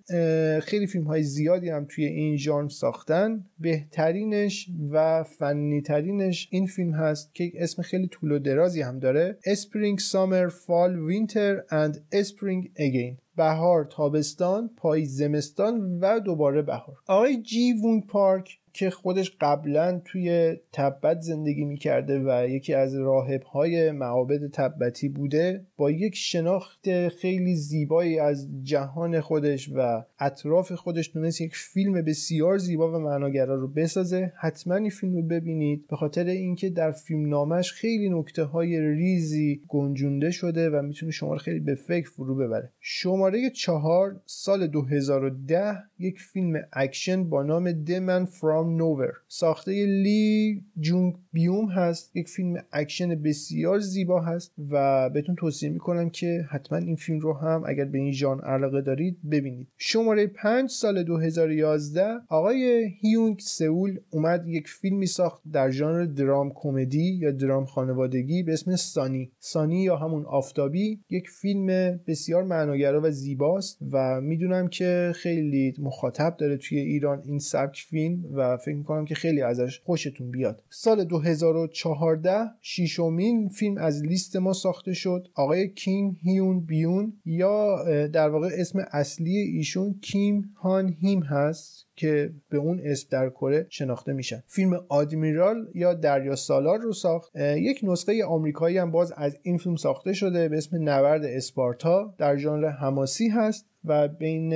خیلی 0.63 0.87
فیلم 0.87 1.03
های 1.03 1.23
زیادی 1.23 1.69
هم 1.69 1.85
توی 1.89 2.05
این 2.05 2.37
ژانر 2.37 2.69
ساختن. 2.69 3.45
بهترینش 3.59 4.69
و 4.91 5.23
فنی 5.23 5.81
ترینش 5.81 6.47
این 6.51 6.67
فیلم 6.67 6.93
هست 6.93 7.35
که 7.35 7.51
اسم 7.55 7.81
خیلی 7.81 8.07
طول 8.07 8.31
و 8.31 8.39
درازی 8.39 8.81
هم 8.81 8.99
داره. 8.99 9.37
Spring 9.81 9.99
Summer 9.99 10.47
Fall 10.47 10.99
Winter 10.99 11.63
and 11.71 12.05
Spring 12.11 12.71
again 12.75 13.17
بهار 13.35 13.85
تابستان 13.85 14.69
پاییز 14.77 15.17
زمستان 15.17 15.99
و 15.99 16.19
دوباره 16.19 16.61
بهار 16.61 16.97
آقای 17.07 17.41
جی 17.41 17.73
وونگ 17.73 18.07
پارک 18.07 18.59
که 18.73 18.89
خودش 18.89 19.37
قبلا 19.41 20.01
توی 20.05 20.55
تبت 20.71 21.19
زندگی 21.21 21.65
می‌کرده 21.65 22.19
و 22.19 22.47
یکی 22.49 22.73
از 22.73 22.95
راهب 22.95 23.43
های 23.43 23.91
معابد 23.91 24.51
تبتی 24.51 25.09
بوده 25.09 25.65
با 25.77 25.91
یک 25.91 26.15
شناخت 26.15 27.07
خیلی 27.07 27.55
زیبایی 27.55 28.19
از 28.19 28.47
جهان 28.63 29.19
خودش 29.19 29.69
و 29.75 30.03
اطراف 30.19 30.71
خودش 30.71 31.07
تونست 31.07 31.41
یک 31.41 31.55
فیلم 31.55 32.01
بسیار 32.01 32.57
زیبا 32.57 32.91
و 32.91 32.99
معناگرا 32.99 33.55
رو 33.55 33.67
بسازه. 33.67 34.33
حتما 34.39 34.75
این 34.75 34.89
فیلم 34.89 35.15
رو 35.15 35.21
ببینید 35.21 35.87
به 35.87 35.95
خاطر 35.95 36.25
اینکه 36.25 36.69
در 36.69 36.91
فیلم 36.91 37.29
نامش 37.29 37.71
خیلی 37.71 38.09
نکته 38.09 38.43
های 38.43 38.79
ریزی 38.79 39.61
گنجونده 39.67 40.31
شده 40.31 40.69
و 40.69 40.81
می‌تونه 40.81 41.11
شما 41.11 41.33
رو 41.33 41.39
خیلی 41.39 41.59
به 41.59 41.75
فکر 41.75 42.09
فرو 42.09 42.35
ببره. 42.35 42.71
شماره 42.79 43.49
چهار 43.49 44.21
سال 44.25 44.67
2010 44.67 45.77
یک 45.99 46.19
فیلم 46.19 46.61
اکشن 46.73 47.29
با 47.29 47.43
نام 47.43 47.71
The 47.71 47.98
Man 47.98 48.25
from 48.25 48.60
Nowhere 48.63 49.13
ساخته 49.27 49.85
لی 49.85 50.61
جونگ 50.77 51.13
بیوم 51.33 51.69
هست 51.69 52.15
یک 52.15 52.29
فیلم 52.29 52.63
اکشن 52.71 53.15
بسیار 53.15 53.79
زیبا 53.79 54.21
هست 54.21 54.53
و 54.71 55.09
بهتون 55.09 55.35
توصیه 55.35 55.69
می‌کنم 55.69 56.09
که 56.09 56.45
حتما 56.49 56.77
این 56.77 56.95
فیلم 56.95 57.19
رو 57.19 57.33
هم 57.33 57.63
اگر 57.67 57.85
به 57.85 57.97
این 57.97 58.11
ژانر 58.11 58.39
علاقه 58.39 58.81
دارید 58.81 59.17
ببینید. 59.31 59.67
شماره 59.77 60.27
5 60.27 60.69
سال 60.69 61.03
2011 61.03 62.03
آقای 62.29 62.89
هیونگ 63.01 63.39
سئول 63.39 63.99
اومد 64.09 64.47
یک 64.47 64.67
فیلمی 64.67 65.05
ساخت 65.05 65.41
در 65.53 65.69
ژانر 65.69 66.05
درام 66.05 66.51
کمدی 66.55 67.17
یا 67.21 67.31
درام 67.31 67.65
خانوادگی 67.65 68.43
به 68.43 68.53
اسم 68.53 68.75
Sunny. 68.75 69.31
Sunny 69.39 69.83
یا 69.83 69.95
همون 69.95 70.25
آفتابی 70.25 70.99
یک 71.09 71.29
فیلم 71.29 71.67
بسیار 72.07 72.43
معناگرا 72.43 73.01
و 73.03 73.11
زیباست 73.11 73.77
و 73.91 74.21
می‌دونم 74.21 74.67
که 74.67 75.11
خیلی 75.15 75.73
مخاطب 75.79 76.35
داره 76.39 76.57
توی 76.57 76.77
ایران 76.79 77.21
این 77.25 77.39
سبک 77.39 77.85
فیلم 77.89 78.25
و 78.35 78.57
فکر 78.57 78.75
می‌کنم 78.75 79.05
که 79.05 79.15
خیلی 79.15 79.41
ازش 79.41 79.79
خوشتون 79.79 80.31
بیاد. 80.31 80.63
سال 80.69 81.03
2014 81.21 82.39
شیشمین 82.61 83.49
فیلم 83.49 83.77
از 83.77 84.05
لیست 84.05 84.35
ما 84.35 84.53
ساخته 84.53 84.93
شد. 84.93 85.27
آقای 85.35 85.73
کیم 85.73 86.17
هیون 86.23 86.65
بیون 86.65 87.13
یا 87.25 87.83
در 88.07 88.29
واقع 88.29 88.49
اسم 88.57 88.79
اصلی 88.91 89.37
ایشون 89.37 89.99
کیم 90.01 90.53
هان 90.55 90.93
هیم 91.01 91.23
هست. 91.23 91.90
که 92.01 92.33
به 92.49 92.57
اون 92.57 92.81
اسم 92.83 93.07
در 93.11 93.29
کره 93.29 93.65
شناخته 93.69 94.13
میشن. 94.13 94.43
فیلم 94.47 94.85
آدمیرال 94.89 95.67
یا 95.75 95.93
دریا 95.93 96.35
سالار 96.35 96.79
رو 96.79 96.93
ساخت. 96.93 97.35
یک 97.35 97.79
نسخه 97.83 98.25
آمریکایی 98.25 98.77
هم 98.77 98.91
باز 98.91 99.13
از 99.17 99.37
این 99.41 99.57
فیلم 99.57 99.75
ساخته 99.75 100.13
شده 100.13 100.49
به 100.49 100.57
اسم 100.57 100.89
نبرد 100.89 101.25
اسپارتا. 101.25 102.13
در 102.17 102.37
ژانر 102.37 102.69
حماسی 102.69 103.27
هست 103.27 103.65
و 103.85 104.07
بین 104.07 104.53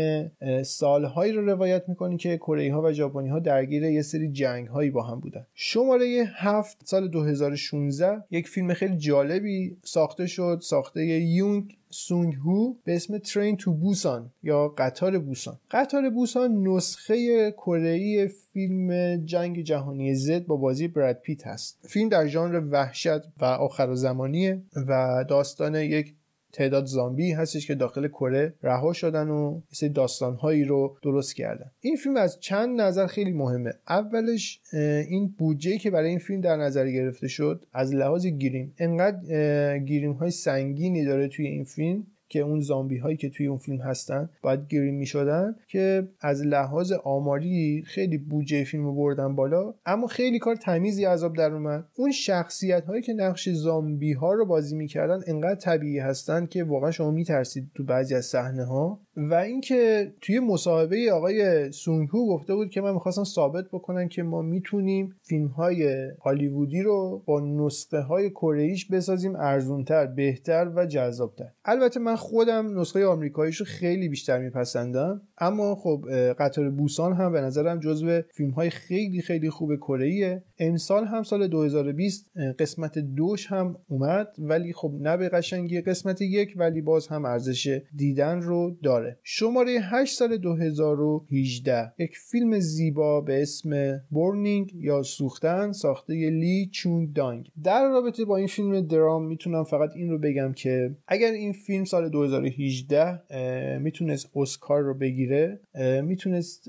سالهایی 0.64 1.32
رو 1.32 1.46
روایت 1.46 1.84
می‌کنی 1.88 2.18
که 2.18 2.38
کره 2.38 2.74
ها 2.74 2.82
و 2.82 2.92
ژاپنی 2.92 3.30
ها 3.30 3.40
درگیر 3.40 3.84
یه 3.84 4.02
سری 4.02 4.32
جنگ 4.32 4.68
هایی 4.68 4.90
با 4.90 5.04
هم 5.04 5.20
بودن. 5.20 5.46
شماره 5.54 6.26
هفت 6.36 6.78
سال 6.86 7.08
2016 7.08 8.24
یک 8.32 8.48
فیلم 8.48 8.74
خیلی 8.74 8.98
جالبی 8.98 9.78
ساخته 9.84 10.28
شد 10.28 10.60
ساخته 10.62 11.06
یونگ 11.06 11.78
سونگ 11.90 12.34
هو 12.34 12.74
به 12.84 12.96
اسم 12.96 13.18
ترین 13.18 13.58
تو 13.58 13.74
بوسان 13.74 14.32
یا 14.44 14.68
قطار 14.68 15.20
بوسان. 15.20 15.60
قطار 15.72 16.10
بوسان 16.10 16.68
نسخه 16.68 17.52
کره 17.52 18.28
فیلم 18.54 19.16
جنگ 19.26 19.62
جهانی 19.62 20.16
زد 20.16 20.46
با 20.46 20.56
بازی 20.56 20.88
براد 20.88 21.16
پیت 21.16 21.48
هست. 21.48 21.80
فیلم 21.88 22.10
در 22.10 22.28
ژانر 22.28 22.62
وحشت 22.72 23.22
و 23.40 23.46
آخر 23.46 23.94
زمانیه 23.96 24.62
و 24.88 25.26
داستان 25.30 25.76
یک 25.76 26.14
تعداد 26.56 26.86
زامبی 26.86 27.32
هستش 27.32 27.68
که 27.68 27.76
داخل 27.76 28.08
کره 28.08 28.54
رها 28.64 28.94
شدن 28.94 29.30
و 29.30 29.62
سری 29.72 29.90
داستانهایی 29.90 30.64
رو 30.64 30.98
درست 31.02 31.36
کردن. 31.36 31.72
این 31.82 31.96
فیلم 31.96 32.18
از 32.18 32.40
چند 32.40 32.82
نظر 32.82 33.08
خیلی 33.08 33.32
مهمه. 33.32 33.74
اولش 33.90 34.62
این 35.10 35.36
بودجه 35.38 35.78
که 35.78 35.92
برای 35.92 36.10
این 36.10 36.20
فیلم 36.20 36.42
در 36.42 36.58
نظر 36.58 36.90
گرفته 36.92 37.28
شد 37.28 37.66
از 37.74 37.94
لحاظ 37.94 38.26
گیریم 38.26 38.74
انقدر 38.78 39.80
گیریم 39.80 40.12
های 40.12 40.32
سنگینی 40.32 41.06
داره 41.06 41.28
توی 41.28 41.48
این 41.48 41.64
فیلم 41.64 42.08
که 42.30 42.40
اون 42.40 42.60
زامبی 42.60 42.98
هایی 42.98 43.18
که 43.18 43.30
توی 43.30 43.48
اون 43.48 43.58
فیلم 43.58 43.82
هستن 43.82 44.30
باید 44.42 44.68
گریم 44.68 44.96
می 44.96 45.06
شدن 45.06 45.56
که 45.68 46.08
از 46.22 46.46
لحاظ 46.46 46.92
آماری 46.92 47.84
خیلی 47.86 48.18
بودجه 48.18 48.64
فیلم 48.64 48.84
رو 48.84 48.96
بردن 48.96 49.36
بالا 49.36 49.74
اما 49.86 50.08
خیلی 50.08 50.40
کار 50.40 50.56
تمیزی 50.56 51.06
عذاب 51.06 51.36
در 51.36 51.54
اومد. 51.54 51.86
اون 51.96 52.12
شخصیت 52.12 52.86
هایی 52.86 53.02
که 53.02 53.14
نقش 53.14 53.50
زامبی 53.50 54.14
ها 54.14 54.34
رو 54.34 54.46
بازی 54.46 54.76
می‌کردن 54.76 55.20
انقدر 55.28 55.56
طبیعی 55.56 56.00
هستن 56.00 56.46
که 56.46 56.64
واقعا 56.64 56.92
شما 56.92 57.12
میترسید 57.12 57.72
تو 57.76 57.84
بعضی 57.84 58.16
از 58.16 58.26
صحنه 58.26 58.66
ها 58.66 59.05
و 59.18 59.34
اینکه 59.34 60.14
توی 60.22 60.40
مصاحبه 60.40 61.12
آقای 61.14 61.72
سونگهو 61.72 62.28
گفته 62.28 62.56
بود 62.56 62.70
که 62.70 62.82
من 62.82 62.94
می‌خواستم 62.94 63.24
ثابت 63.24 63.66
بکنم 63.72 64.08
که 64.08 64.24
ما 64.24 64.42
می‌تونیم 64.42 65.16
فیلم 65.22 65.48
های 65.48 66.12
هالیوودی 66.22 66.82
رو 66.82 67.24
با 67.26 67.40
نسخه 67.40 68.00
های 68.00 68.30
کره 68.30 68.76
بسازیم 68.92 69.36
ارزونتر 69.36 70.06
بهتر 70.06 70.72
و 70.76 70.86
جذابتر. 70.86 71.52
البته 71.66 72.00
من 72.00 72.16
خودم 72.16 72.80
نسخه 72.80 73.06
آمریکاییش 73.06 73.58
رو 73.58 73.66
خیلی 73.66 74.10
بیشتر 74.10 74.40
میپسندم 74.40 75.22
اما 75.38 75.76
خب 75.76 76.06
قطار 76.40 76.70
بوسان 76.70 77.14
هم 77.14 77.32
به 77.32 77.42
نظرم 77.42 77.80
جزو 77.80 78.22
فیلم 78.34 78.52
های 78.52 78.70
خیلی 78.70 79.22
خیلی 79.22 79.50
خوب 79.50 79.76
کره 79.76 80.44
امسال 80.60 81.06
هم 81.06 81.24
سال 81.24 81.48
2020 81.48 82.38
قسمت 82.60 83.00
دوش 83.00 83.48
هم 83.48 83.76
اومد 83.88 84.28
ولی 84.40 84.74
خب 84.74 84.94
نه 85.00 85.18
به 85.18 85.30
قشنگی 85.30 85.82
قسمت 85.82 86.22
یک 86.22 86.54
ولی 86.58 86.82
باز 86.82 87.08
هم 87.08 87.26
ارزش 87.26 87.82
دیدن 87.96 88.42
رو 88.42 88.78
داره. 88.84 89.05
شماره. 89.24 89.80
8 89.84 90.18
سال 90.18 90.38
2018 90.38 91.94
یک 92.00 92.18
فیلم 92.18 92.60
زیبا 92.60 93.22
به 93.22 93.42
اسم 93.42 94.02
بورنینگ 94.12 94.72
یا 94.76 95.04
سوختن 95.04 95.72
ساخته 95.72 96.14
لی 96.14 96.70
چون 96.74 97.12
دانگ 97.16 97.52
در 97.64 97.84
رابطه 97.90 98.26
با 98.26 98.38
این 98.38 98.48
فیلم 98.48 98.82
درام 98.82 99.26
می‌تونم 99.26 99.64
فقط 99.64 99.90
این 99.96 100.10
رو 100.10 100.18
بگم 100.18 100.54
که 100.54 100.96
اگر 101.08 101.32
این 101.32 101.54
فیلم 101.54 101.84
سال 101.84 102.10
2018 102.10 103.80
می‌تونست 103.80 104.30
اسکار 104.36 104.82
رو 104.82 104.94
بگیره 104.94 105.60
می‌تونست 106.04 106.68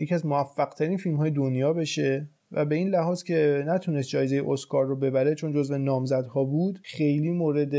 یکی 0.00 0.14
از 0.14 0.26
موفق 0.26 0.68
ترین 0.68 0.96
فیلم 0.96 1.16
های 1.16 1.30
دنیا 1.30 1.72
بشه. 1.72 2.28
و 2.52 2.64
به 2.64 2.74
این 2.74 2.88
لحاظ 2.88 3.22
که 3.22 3.64
نتونست 3.66 4.08
جایزه 4.08 4.42
اسکار 4.48 4.86
رو 4.86 4.96
ببره 4.96 5.34
چون 5.34 5.52
جزو 5.52 5.78
نامزدها 5.78 6.44
بود 6.44 6.80
خیلی 6.82 7.30
مورد 7.30 7.74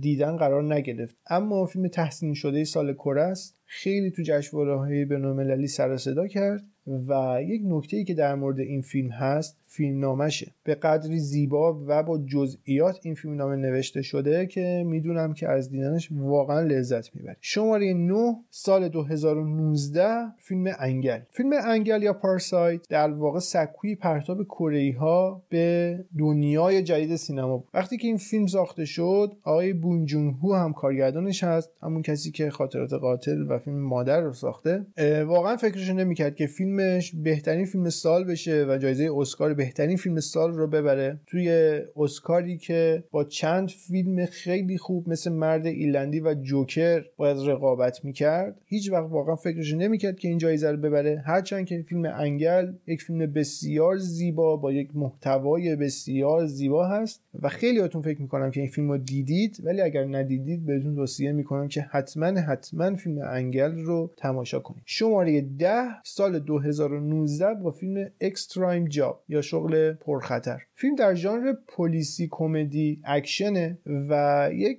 دیدن 0.00 0.36
قرار 0.36 0.74
نگرفت. 0.74 1.16
اما 1.30 1.66
فیلم 1.66 1.88
تحسین 1.88 2.34
شده 2.34 2.64
سال 2.64 2.94
کره 2.94 3.22
است. 3.22 3.58
خیلی 3.64 4.10
تو 4.10 4.22
جشنواره 4.26 4.78
های 4.78 5.04
بین‌المللی 5.04 5.66
سر 5.66 5.96
صدا 5.96 6.26
کرد. 6.26 6.62
و 7.08 7.42
یک 7.42 7.62
نکته 7.64 7.96
ای 7.96 8.04
که 8.04 8.14
در 8.14 8.34
مورد 8.34 8.60
این 8.60 8.82
فیلم 8.82 9.10
هست 9.10 9.56
فیلم 9.70 10.00
نامشه 10.00 10.52
به 10.64 10.74
قدری 10.74 11.18
زیبا 11.18 11.84
و 11.86 12.02
با 12.02 12.18
جزئیات 12.18 12.98
این 13.02 13.14
فیلم 13.14 13.34
نامه 13.34 13.56
نوشته 13.56 14.02
شده 14.02 14.46
که 14.46 14.84
می‌دونم 14.86 15.32
که 15.32 15.48
از 15.48 15.70
دیدنش 15.70 16.08
واقعا 16.12 16.60
لذت 16.60 17.16
می‌بری 17.16 17.36
شماره 17.40 17.94
9 17.94 18.36
سال 18.50 18.88
2019 18.88 20.08
فیلم 20.38 20.72
انگل. 20.78 21.18
فیلم 21.30 21.50
انگل 21.64 22.02
یا 22.02 22.12
Parasite 22.12 22.88
در 22.88 23.10
واقع 23.10 23.38
سکوی 23.38 23.94
پرتاب 23.94 24.44
کره 24.44 24.96
ها 24.98 25.42
به 25.48 25.98
دنیای 26.18 26.82
جدید 26.82 27.16
سینما 27.16 27.56
بود. 27.56 27.68
وقتی 27.74 27.96
که 27.96 28.06
این 28.06 28.16
فیلم 28.16 28.46
ساخته 28.46 28.84
شد 28.84 29.32
آقای 29.42 29.72
بونگ 29.72 30.06
جون 30.06 30.34
هو 30.42 30.54
هم 30.54 30.72
کارگردانش 30.72 31.44
هست 31.44 31.70
همون 31.82 32.02
کسی 32.02 32.30
که 32.30 32.50
خاطرات 32.50 32.92
قاتل 32.92 33.46
و 33.48 33.58
فیلم 33.58 33.78
مادر 33.78 34.20
رو 34.20 34.32
ساخته. 34.32 34.86
واقعا 35.26 35.56
فکرش 35.56 35.90
نمی‌کرد 35.90 36.36
که 36.36 36.46
فیلمش 36.78 37.14
بهترین 37.14 37.64
فیلم 37.64 37.90
سال 37.90 38.24
بشه 38.24 38.66
و 38.68 38.78
جایزه 38.78 39.10
اسکار 39.16 39.54
بهترین 39.54 39.96
فیلم 39.96 40.20
سال 40.20 40.52
رو 40.52 40.66
ببره 40.66 41.20
توی 41.26 41.80
اسکاری 41.96 42.58
که 42.58 43.04
با 43.10 43.24
چند 43.24 43.68
فیلم 43.68 44.26
خیلی 44.26 44.78
خوب 44.78 45.08
مثل 45.08 45.32
مرد 45.32 45.66
ایرلندی 45.66 46.20
و 46.20 46.34
جوکر 46.34 47.04
باید 47.16 47.36
رقابت 47.50 48.04
می‌کرد 48.04 48.60
هیچ 48.66 48.92
وقت 48.92 49.10
واقعا 49.10 49.36
فکرش 49.36 49.74
نمی‌کرد 49.74 50.18
که 50.18 50.28
این 50.28 50.38
جایزه 50.38 50.70
رو 50.70 50.76
ببره. 50.76 51.22
هرچند 51.26 51.66
که 51.66 51.84
فیلم 51.88 52.04
انگل 52.04 52.72
یک 52.86 53.02
فیلم 53.02 53.18
بسیار 53.18 53.96
زیبا 53.96 54.56
با 54.56 54.72
یک 54.72 54.88
محتوای 54.94 55.76
بسیار 55.76 56.46
زیبا 56.46 56.88
هست 56.88 57.22
و 57.42 57.48
خیلی 57.48 57.78
هاتون 57.78 58.02
فکر 58.02 58.22
می‌کنم 58.22 58.50
که 58.50 58.60
این 58.60 58.70
فیلم 58.70 58.90
رو 58.90 58.98
دیدید 58.98 59.56
ولی 59.64 59.80
اگر 59.80 60.04
ندیدید 60.04 60.66
بهتون 60.66 60.94
توصیه 60.94 61.32
می‌کنم 61.32 61.68
که 61.68 61.80
حتما 61.80 62.26
حتما 62.26 62.94
فیلم 62.94 63.18
انگل 63.30 63.72
رو 63.72 64.10
تماشا 64.16 64.60
کنید. 64.60 64.82
شماره 64.86 65.40
ده 65.40 65.88
سال 66.04 66.38
2019 66.76 67.54
با 67.54 67.70
فیلم 67.70 68.10
Extreme 68.20 68.84
Job 68.84 69.22
یا 69.28 69.40
شغل 69.40 69.92
پرخطر. 69.92 70.58
فیلم 70.74 70.94
در 70.94 71.14
ژانر 71.14 71.52
پلیسی 71.68 72.28
کمدی 72.30 73.00
اکشنه 73.04 73.78
و 73.86 74.50
یک 74.52 74.78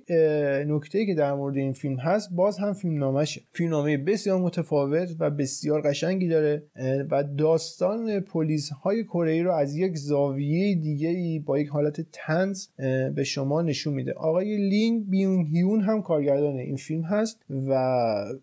نکته 0.68 1.06
که 1.06 1.14
در 1.14 1.34
مورد 1.34 1.56
این 1.56 1.72
فیلم 1.72 1.96
هست 1.96 2.28
باز 2.32 2.58
هم 2.58 2.72
فیلم 2.72 2.98
نامشه 2.98 3.40
فیلم 3.52 3.70
نامه 3.70 3.96
بسیار 3.96 4.40
متفاوت 4.40 5.16
و 5.18 5.30
بسیار 5.30 5.80
قشنگی 5.80 6.28
داره 6.28 6.62
و 7.10 7.24
داستان 7.38 8.20
پلیس 8.20 8.70
های 8.70 9.04
کره 9.04 9.42
رو 9.42 9.52
از 9.52 9.76
یک 9.76 9.96
زاویه 9.96 10.74
دیگه 10.74 11.08
ای 11.08 11.38
با 11.38 11.58
یک 11.58 11.68
حالت 11.68 12.00
طنز 12.12 12.66
به 13.14 13.24
شما 13.24 13.62
نشون 13.62 13.94
میده. 13.94 14.12
آقای 14.12 14.56
لی 14.56 15.10
بیونگ 15.10 15.46
هیون 15.46 15.80
هم 15.80 16.02
کارگردان 16.02 16.56
این 16.56 16.76
فیلم 16.76 17.02
هست 17.02 17.42
و 17.50 17.72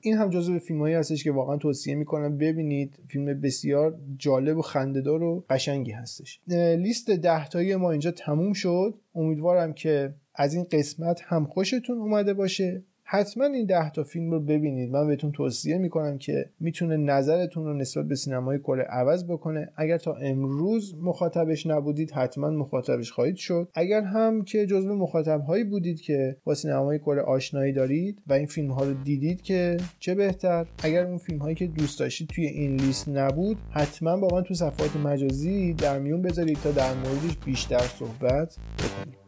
این 0.01 0.17
هم 0.17 0.29
جزو 0.29 0.59
فیلم 0.59 0.79
هایی 0.79 0.95
هستش 0.95 1.23
که 1.23 1.31
واقعا 1.31 1.57
توصیه 1.57 1.95
می‌کنم 1.95 2.37
ببینید. 2.37 2.99
فیلم 3.07 3.26
بسیار 3.33 3.99
جالب 4.17 4.57
و 4.57 4.61
خندهدار 4.61 5.23
و 5.23 5.45
قشنگی 5.49 5.91
هستش. 5.91 6.41
لیست 6.77 7.11
ده 7.11 7.47
تایی 7.47 7.75
ما 7.75 7.91
اینجا 7.91 8.11
تموم 8.11 8.53
شد. 8.53 8.99
امیدوارم 9.15 9.73
که 9.73 10.13
از 10.35 10.53
این 10.53 10.67
قسمت 10.71 11.21
هم 11.23 11.45
خوشتون 11.45 11.97
اومده 11.97 12.33
باشه. 12.33 12.83
حتما 13.09 13.45
این 13.45 13.65
ده 13.65 13.89
تا 13.89 14.03
فیلم 14.03 14.31
رو 14.31 14.39
ببینید. 14.39 14.91
من 14.91 15.07
بهتون 15.07 15.31
توصیه 15.31 15.77
می‌کنم 15.77 16.17
که 16.17 16.49
می‌تونه 16.59 16.97
نظرتون 16.97 17.65
رو 17.65 17.73
نسبت 17.73 18.05
به 18.05 18.15
سینمای 18.15 18.59
کره 18.59 18.83
عوض 18.83 19.25
بکنه. 19.25 19.69
اگر 19.75 19.97
تا 19.97 20.13
امروز 20.13 20.95
مخاطبش 21.01 21.67
نبودید 21.67 22.11
حتما 22.11 22.49
مخاطبش 22.49 23.11
خواهید 23.11 23.35
شد. 23.35 23.69
اگر 23.73 24.01
هم 24.01 24.43
که 24.43 24.65
جزو 24.65 24.95
مخاطب 24.95 25.41
هایی 25.41 25.63
بودید 25.63 26.01
که 26.01 26.37
با 26.43 26.53
سینمای 26.53 26.99
کره 26.99 27.21
آشنایی 27.21 27.73
دارید 27.73 28.21
و 28.27 28.33
این 28.33 28.45
فیلم 28.45 28.71
ها 28.71 28.83
رو 28.83 28.93
دیدید 28.93 29.41
که 29.41 29.77
چه 29.99 30.15
بهتر. 30.15 30.65
اگر 30.83 31.05
اون 31.05 31.17
فیلم 31.17 31.39
هایی 31.39 31.55
که 31.55 31.67
دوست 31.67 31.99
داشتید 31.99 32.27
توی 32.27 32.45
این 32.45 32.75
لیست 32.75 33.09
نبود 33.09 33.57
حتما 33.71 34.17
با 34.17 34.27
من 34.31 34.43
تو 34.43 34.53
صفحات 34.53 34.95
مجازی 34.95 35.73
در 35.73 35.99
میون 35.99 36.21
بذارید 36.21 36.57
تا 36.63 36.71
در 36.71 36.93
موردش 36.93 37.37
بیشتر 37.45 37.79
صحبت 37.79 38.57
بکنیم. 38.77 39.26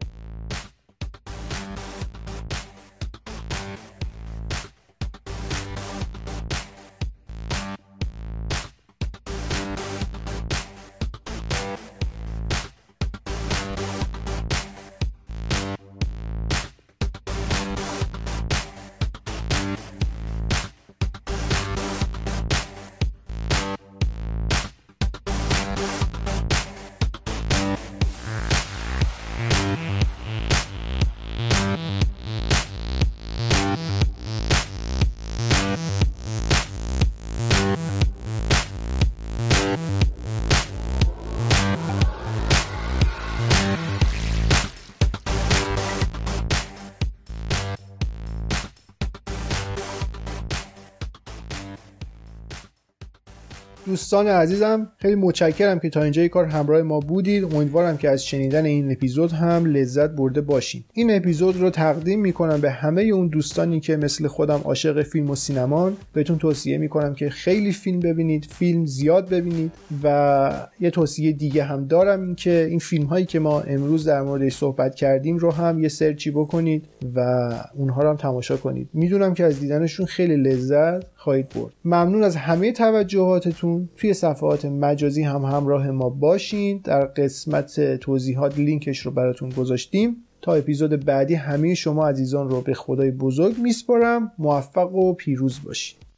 دوستان 53.89 54.27
عزیزم 54.27 54.87
خیلی 54.97 55.15
متشکرم 55.15 55.79
که 55.79 55.89
تا 55.89 56.03
اینجای 56.03 56.29
کار 56.29 56.45
همراه 56.45 56.81
ما 56.81 56.99
بودید. 56.99 57.55
امیدوارم 57.55 57.97
که 57.97 58.09
از 58.09 58.25
شنیدن 58.25 58.65
این 58.65 58.91
اپیزود 58.91 59.31
هم 59.31 59.65
لذت 59.65 60.09
برده 60.09 60.41
باشین. 60.41 60.83
این 60.93 61.15
اپیزود 61.15 61.57
رو 61.57 61.69
تقدیم 61.69 62.19
می‌کنم 62.19 62.61
به 62.61 62.71
همه 62.71 63.01
اون 63.01 63.27
دوستانی 63.27 63.79
که 63.79 63.97
مثل 63.97 64.27
خودم 64.27 64.61
عاشق 64.63 65.03
فیلم 65.03 65.29
و 65.29 65.35
سینمان. 65.35 65.97
بهتون 66.13 66.37
توصیه 66.37 66.77
می‌کنم 66.77 67.13
که 67.13 67.29
خیلی 67.29 67.71
فیلم 67.71 67.99
ببینید 67.99 68.45
فیلم 68.45 68.85
زیاد 68.85 69.29
ببینید 69.29 69.71
و 70.03 70.67
یه 70.79 70.89
توصیه 70.89 71.31
دیگه 71.31 71.63
هم 71.63 71.87
دارم 71.87 72.21
این 72.21 72.35
که 72.35 72.65
این 72.69 72.79
فیلم 72.79 73.05
هایی 73.05 73.25
که 73.25 73.39
ما 73.39 73.61
امروز 73.61 74.07
در 74.07 74.21
موردش 74.21 74.55
صحبت 74.55 74.95
کردیم 74.95 75.37
رو 75.37 75.51
هم 75.51 75.79
یه 75.79 75.89
سرچی 75.89 76.31
بکنید 76.31 76.85
و 77.15 77.49
اونها 77.75 78.03
رو 78.03 78.09
هم 78.09 78.15
تماشا 78.15 78.57
کنید. 78.57 78.89
می‌دونم 78.93 79.33
که 79.33 79.43
از 79.43 79.59
دیدنشون 79.59 80.05
خیلی 80.05 80.35
لذت 80.35 81.03
خواهید 81.19 81.49
برد. 81.49 81.73
ممنون 81.85 82.23
از 82.23 82.35
همه 82.35 82.71
توجهاتتون. 82.71 83.89
توی 83.95 84.13
صفحات 84.13 84.65
مجازی 84.65 85.23
هم 85.23 85.45
همراه 85.45 85.91
ما 85.91 86.09
باشین. 86.09 86.81
در 86.83 87.05
قسمت 87.05 87.95
توضیحات 87.95 88.57
لینکش 88.57 88.99
رو 88.99 89.11
براتون 89.11 89.49
گذاشتیم. 89.49 90.15
تا 90.41 90.53
اپیزود 90.53 91.05
بعدی 91.05 91.35
همه 91.35 91.73
شما 91.73 92.07
عزیزان 92.07 92.49
رو 92.49 92.61
به 92.61 92.73
خدای 92.73 93.11
بزرگ 93.11 93.57
میسپارم. 93.57 94.31
موفق 94.37 94.95
و 94.95 95.13
پیروز 95.13 95.59
باشید 95.65 96.08